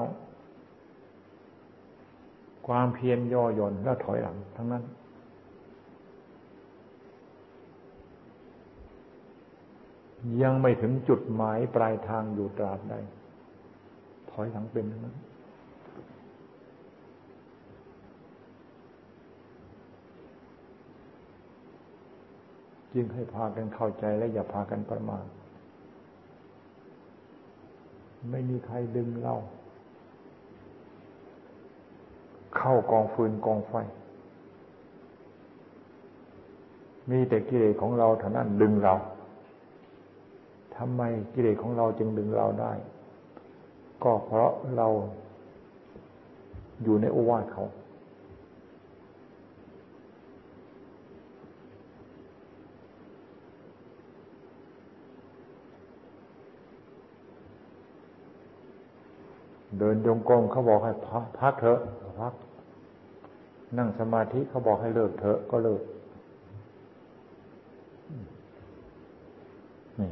[2.67, 4.83] ความเพียรย่อหย่อนแล้วถอยหลัง ทั้งนั้น
[10.41, 12.93] ยังไม่ถึงจุดหมายปลายทางอยู่ตราบใด
[14.31, 15.15] ถอยหลังเป็นนั้น
[22.93, 25.25] จึงให้พากันเข้าใจและอย่าพากันประมาท
[28.31, 29.35] ไม่มีใครดึงเรา
[32.57, 33.73] เข้ากองฟืนกองไฟ
[37.09, 38.95] มีแต่กิเลสของเราเท่านั้นดึงเรา
[40.77, 41.01] ทำไม
[41.33, 42.73] กิเลสของเราจึงดึงเราได้
[44.03, 44.87] ก็เพราะเรา
[46.83, 47.65] อยู่ในโอวาทเขา
[59.77, 60.91] เดินจงกรมเขาบอกให้
[61.39, 61.79] พักเถอะ
[62.21, 62.33] พัก
[63.77, 65.81] นั่งสมาธิเขาบอกให้เลิกเถอะก็เลิก
[69.99, 70.09] นี่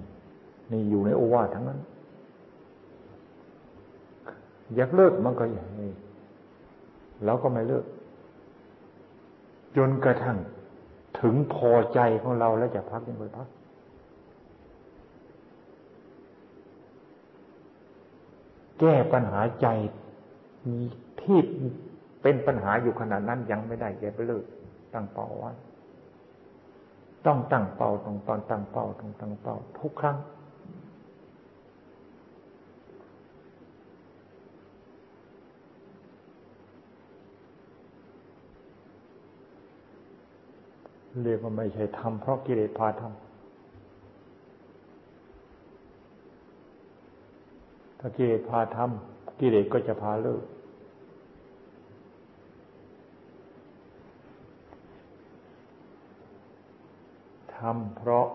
[0.71, 1.79] นี่อยู่ในโอวาททั้งนั้น
[4.75, 5.91] อยากเลิกมันก็อย่างนี้
[7.25, 7.85] เราก็ไม่เลิก
[9.77, 10.37] จนกระทั่ง
[11.19, 13.47] ถึงพอใจของเราแล้วจะพักยังไงพัก
[18.79, 19.67] แก้ปัญหาใจ
[21.21, 21.39] ที่
[22.21, 24.43] เป็นปัญหาอยู่ขนาดนั้นยังไม่ได้แกไปเลิก
[24.93, 25.51] ตั้งเป้าไว้
[27.25, 30.17] ต้องตั้งเป้าต้องตอนตั้งเป้าต้องตั้งเป้าทุกครั้ง
[41.23, 43.19] เรียกว่าไม่ใช่ทำเพราะกิเลสพาทำ
[47.99, 50.43] ถ้ากิเลสพาทำกิเลสก็จะพาเลิก
[57.55, 58.27] ทำเพราะ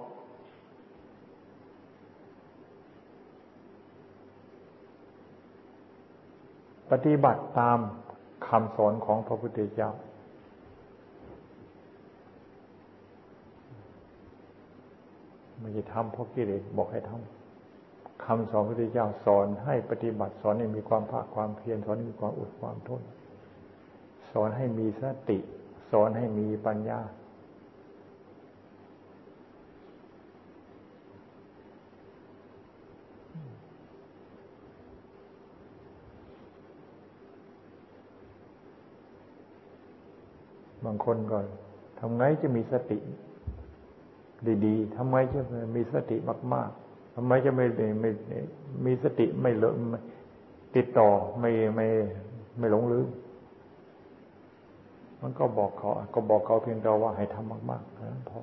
[6.90, 7.78] ปฏิบัติตาม
[8.46, 9.90] คำสอนของพระพุทธเจ้า
[15.66, 23.02] ไม่ใช่ทำเพราะกิเลสบอกให้ทำคำสอนพระพุทธเจ้าสอนให้ปฏิบัติสอนให้มีความภาคความเพียรสอนให้มีความอดความทน
[24.32, 25.38] สอนให้มีสติ
[25.90, 27.00] สอนให้มีปัญญา
[40.84, 41.38] บางคนก็
[41.98, 42.98] ทำไงจะมีสติ
[44.66, 45.40] ดีๆทำไมจะ
[45.74, 46.16] มีสติ
[46.54, 47.66] มาก ๆทำไมจะไม่
[48.00, 48.10] ไม่
[48.86, 49.74] มีสติไม่เลอะ
[50.76, 51.08] ติดต่อ
[51.40, 51.86] ไม่ไม่
[52.58, 53.08] ไม่หลงลืม
[55.22, 58.40] มันก็บอกเขา ก็บอกเขาเพียงแต่ว่าให้ทำมากๆนั้นพอ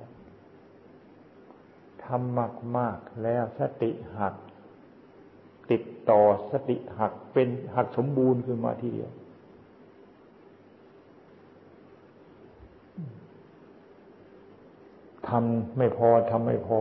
[2.04, 2.38] ทำ
[2.78, 4.34] มากๆแล้วสติหัก
[5.70, 9.10] ติดต่อสติหักเป็นหักสมบูรณ์ขึ้นมาทีเดียว
[15.28, 16.80] ทำไม่พอทำไม่พอ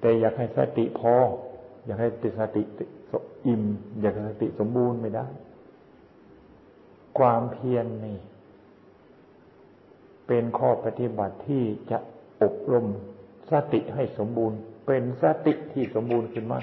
[0.00, 1.14] แต่อยากให้สติพอ
[1.84, 2.62] อยากให้ติสติ
[3.46, 3.62] อิ่ม
[4.00, 5.26] อยากให้สติสมบูรณ์ไม่ได้
[7.18, 8.18] ความเพียรนี่
[10.26, 11.98] เป็นข้อปฏิบัติที่จะ
[12.42, 12.86] อบรม
[13.50, 16.60] สติให้สมบูรณ์ เป็นสติที่สมบูรณ์ขึ้นมา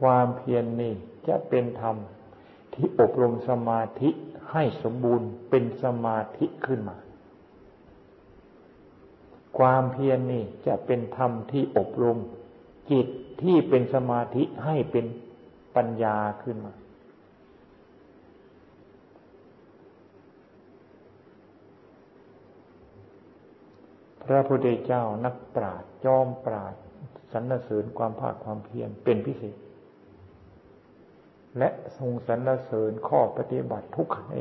[0.00, 0.94] ความเพียรนนี่
[1.28, 1.96] จะเป็นธรรม
[2.74, 4.10] ที่อบรมสมาธิ
[4.52, 6.96] ให้สมบูรณ์เป็นสมาธิขึ้นมา
[9.58, 12.18] ความเพียรนนี่จะเป็นธรรมที่อบรม
[12.90, 13.06] จิต
[13.42, 15.06] ที่เป็นสมาธิให้เป็น
[15.76, 16.74] ปัญญาขึ้นมา
[24.24, 26.82] พระพุทธเจ้านักปราชญ์จอมปราชญ์
[27.32, 29.56] สรรเสริญความภาคความเพียรเป็นพิเศษ
[31.58, 34.34] และทรงสรรเสริญข้อปฏิบัติทุกใน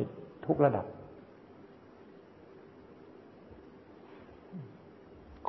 [0.45, 0.85] ทุกระดับ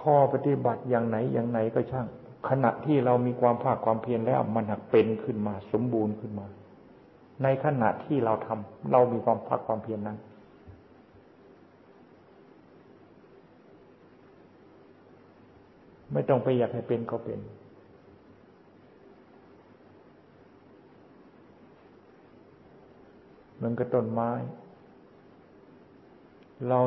[0.03, 2.07] ข้อปฏิบัติอย่างไหนอย่างไหนก็ช่าง
[2.49, 6.47] ขณะที่เรามีความภาคความเพียรแล้วมันหักเป็นขึ้นมา สมบูรณ์ขึ้นมา
[7.43, 10.19] ในขณะที่เราทำเรามีความภาคความเพียรนั้น
[16.13, 17.41] ไม่ต้องไปอยากให้เป็นก็เป็น
[23.63, 24.33] มันก็ต้นไม้
[26.69, 26.81] เรา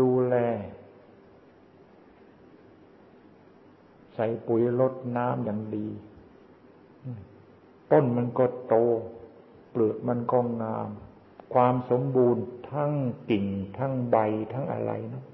[0.00, 0.36] ดูแล
[4.14, 5.86] ใส่ปุ๋ยลดน้ำอย่างดี
[7.92, 8.74] ต้นมันก็โต
[9.70, 10.90] เปลือกมันก็งาม
[11.54, 12.92] ความสมบูรณ์ทั้ง
[13.30, 13.46] กิ่ง
[13.78, 14.16] ทั้งใบ
[14.52, 15.24] ทั้งอะไรนะ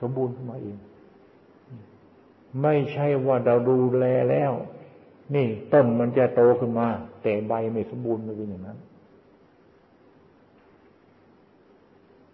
[0.00, 0.78] สมบูรณ์ขึ้นมาเอง
[2.62, 4.52] ไม่ใช่ว่าเราดูแลแล้ว
[5.34, 6.88] นี่ต้นมันจะโตขึ้นมา
[7.22, 8.78] แต่ใบไม่สมบูรณ์ไม่เป็นอย่างนั้น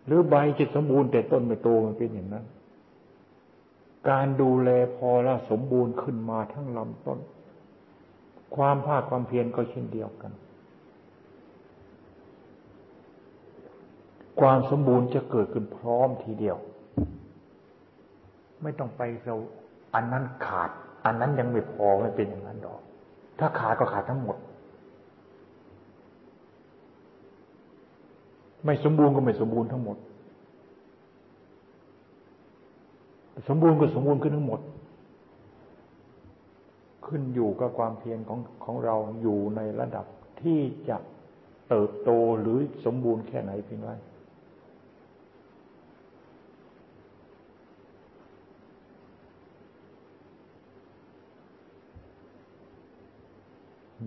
[0.06, 2.44] หรือใบจะสมบูรณ์แต่ต้นไม่โตมันเป็นอย่างนั้น
[4.10, 7.18] การดูแลพอแล้วสมบูรณ์ขึ้นมาทั้งลำต้น
[8.56, 10.32] ความภาคความเพียรก็เช่นเดียวกัน
[14.40, 16.56] ความสมบูรณ์จะเกิดขึ้นพร้อมทีเดียว
[18.62, 19.36] ไม่ต้องไปเรา
[19.94, 20.70] อันนั้นขาด
[21.04, 22.80] อันนั้นยังไม่พอไม่เป็นอย่างนั้นดอก
[23.38, 24.36] ถ้าขาดก็ขาดทั้งหมด
[28.64, 29.96] ไม่สมบูรณ์ก็ไม่สมบูรณ์ทั้งหมด
[33.48, 34.60] สมบูรณ์ก็สมบูรณ์ขึ้นทั้งหมด
[37.06, 40.06] ขึ้นอยู่กับความเพียรของของเราอยู่ในระดับ
[40.42, 40.96] ที่จะ
[41.68, 43.90] เติบโตหรือสมบูรณ์แค่ไหนเพียงไร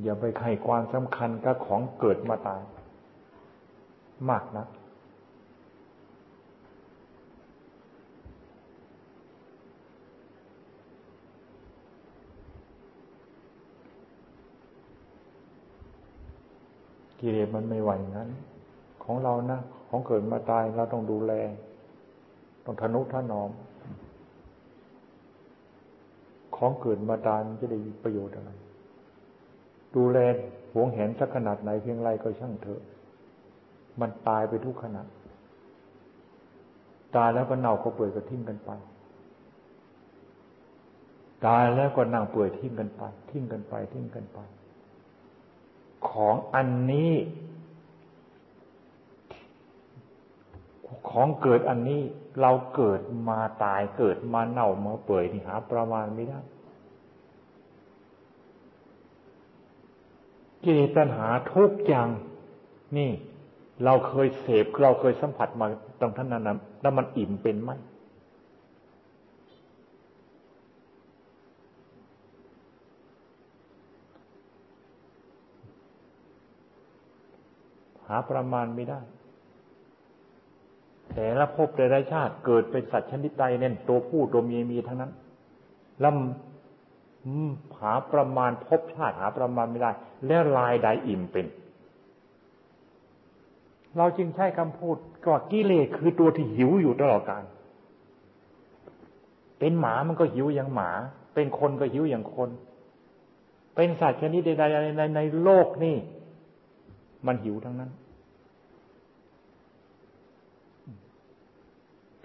[0.04, 2.62] อย่าไปให้ความสำคัญกับของเกิดมาตาย
[4.30, 4.68] มากนะัก
[17.28, 18.30] กิเลสมันไม่ไหวงั้น
[19.04, 19.60] ของเรานะ
[19.90, 21.34] ของเกิดมาตายเราต้องดูแล
[22.66, 23.50] ต้องทนุถนอม
[26.56, 28.52] ของเกิดมาตายมันจะได้ประโยชน์อะไร
[29.96, 30.18] ดูแล
[30.74, 32.82] หวงเห็นสักขนาดไหนเพียงไรก็ช่างเถอะ
[34.00, 35.04] มันตายไปทุกขณะ
[37.16, 38.72] ตายแล้วก็เน่าก็เปื่อยก็ทิ้งกันไป
[41.48, 44.40] ตายแล้วก็นั่งเปื่อยทิ้งกันไป ทิ้งกันไป ทิ้งกันไป
[46.10, 47.14] ของอันนี้
[51.10, 52.02] ของเกิดอันนี้
[52.42, 56.40] เราเกิดมาตายเกิดมาเน่ามาเปื่อยนี่หา ประมาณไม่ได้
[60.64, 62.10] กิเลสตัณหาทุกอย่าง
[62.98, 63.12] นี่
[63.84, 65.68] เราเคยเสพเราเคยสัมผัสมา
[66.00, 66.44] ตรงท่านนั้น
[66.82, 67.72] แล้วมันอิ่มเป็นไหม
[78.10, 79.00] หาประมาณไม่ได้
[81.14, 85.12] แต่ละภพแต่ละชาติเกิดเป็นสัตว์ชนิดใดเน้นตัวผู้ตัวเมียมีทั้งนั้น
[86.04, 89.92] ลำหาประมาณภพชาติหาประมาณไม่ได้
[90.28, 91.46] แล้วลายใดอิ่มเป็น
[93.98, 97.44] เราจึงใช้คำพูดก็กิเลสคือตัวที่หิวอยู่ตลอดกาล
[99.60, 100.92] เป็นหมามันก็หิวอย่างหมา
[101.34, 102.50] เป็นคนก็หิวอย่างคน
[103.76, 105.96] เป็นสัตว์ชนิดใดๆในในโลกนี่
[107.26, 107.92] มันหิวทั้งนั้น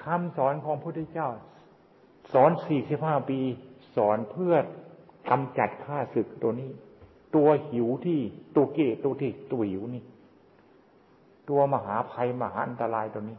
[0.05, 1.29] คำสอนของพระพุทธเจ้า
[2.33, 3.39] สอนสี่สิบห้าปี
[3.97, 4.55] สอนเพื่อ
[5.31, 6.71] กำจัดข้าศึกตัวนี้
[7.37, 8.21] ตัวหิวที่
[8.57, 10.03] ตัวเกตตัวที่ตัวหิวนี่
[11.49, 13.39] ตัวมหาภัยมหาอันตรายตัวนี้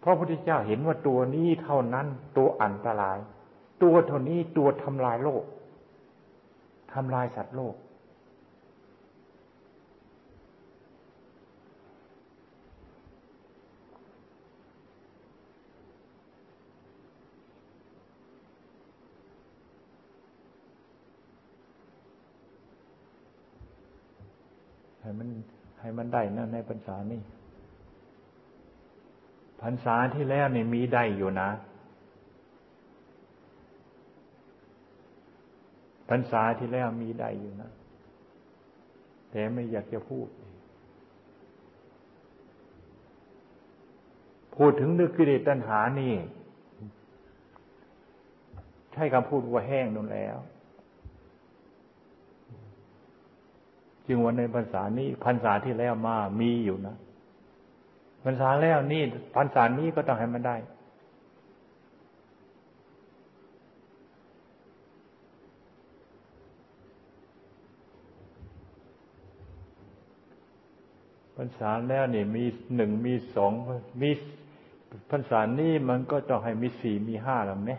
[0.00, 2.06] เพราะพระพุทธเจ้าเห็นว่าตัวนี้เท่านั้น
[2.36, 3.18] ตัวอันตราย
[3.82, 5.44] ตัวเท่านี้ตัวทำลายโลก
[6.92, 7.74] ทำลายสัตว์โลก
[25.06, 25.28] ให้มัน
[25.80, 27.20] ให้มันได้นะในพรรษานี่
[29.62, 31.50] พรรษาที่แล้วนี่มีได้อยู่นะ
[36.08, 37.70] พรรษาที่แล้วมีได้อยู่นะ
[39.30, 40.28] แต่ไม่อยากจะพูด
[44.56, 46.14] พูดถึงนึกกิเลสตัณหานี่
[48.92, 50.36] ใช่คำพูดว่าแห้งนั่นแล้ว
[54.06, 56.96] จึงวันในภาษานี้พรรษาที่แล้วมามีอยู่นะ
[58.24, 59.02] พรรษาแล้วนี่
[59.36, 60.56] พรรษานี้ก็ต้องให้มันได้
[71.36, 72.44] พรรษาแล้วนี่มี
[72.76, 73.52] หนึ่งมีสอง
[74.02, 74.10] มี
[75.10, 77.72] พรรษานี้มันก็ต้องให้มีสี่มีห้าแล้วไหม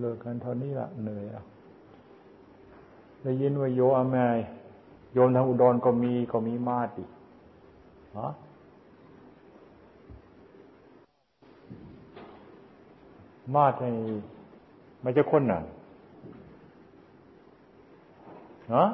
[0.00, 1.42] เลิกกันเท่านี้ละเหนื่อยอะ
[3.22, 4.38] ได้ยินว่าโยอาแมย
[5.14, 7.04] โยมทางอุดรก็มีก็มีมาติ
[8.18, 8.28] ฮะ
[13.54, 13.86] มาดใน
[15.00, 15.60] ไม่จะคนน่ะ
[18.74, 18.84] ฮะ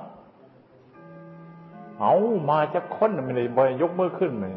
[2.00, 2.12] เอา
[2.48, 4.52] มาจะคนไม่ได้บอยยกมือขึ้นเลย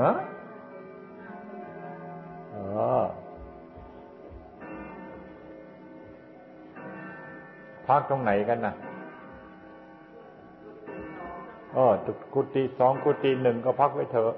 [0.00, 0.10] ฮะ
[7.86, 8.74] พักตรงไหนกันนะ
[11.74, 11.92] เออ
[12.34, 14.32] กุฏิสองกุฏิหนึ่งก็พักไว้เถอะ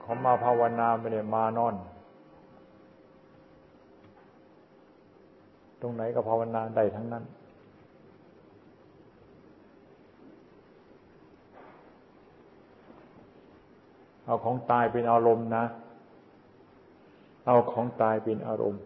[0.00, 1.74] เขามาภาวนาไม่ได้มานอน
[5.80, 7.24] ตรงไหนก็ภาวนาได้ทั้งนั้น
[14.30, 15.64] เอาของตายเป็นอารมณ์นะ
[17.46, 18.82] เอาของตายเป็นอารมณ์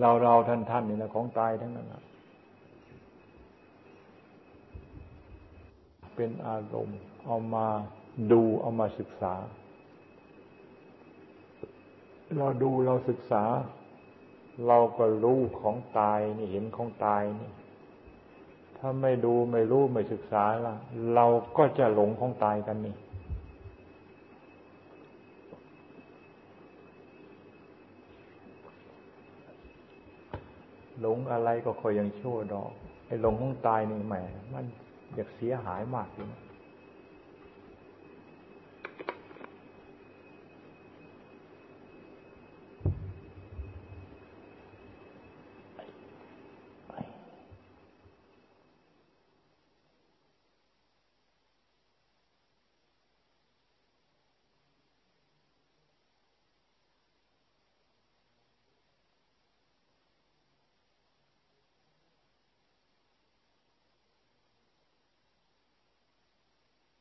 [0.00, 2.02] เราเราท่านท่านนี่แหละของตายทั้งนั้นนะ
[6.16, 7.66] เป็นอารมณ์ เอามา
[8.32, 9.34] ดูเอามาศึกษา
[12.38, 13.44] เราดูเราศึกษา
[14.66, 17.50] เราก็รู้ของตายนี่เห็นของตายนี่
[18.82, 20.74] ถ้าไม่ดูไม่รู้ไม่ศึกษาล่ะ
[21.14, 21.26] เรา
[21.56, 22.96] ก็จะหลงของตายกันนี่
[31.00, 32.70] หลงอะไรก็คอยยังชั่วดอก
[33.06, 34.14] ไอ้หลงของตายนี่แหม
[34.52, 34.64] มัน
[35.14, 36.28] อยากเสียหายมากจริง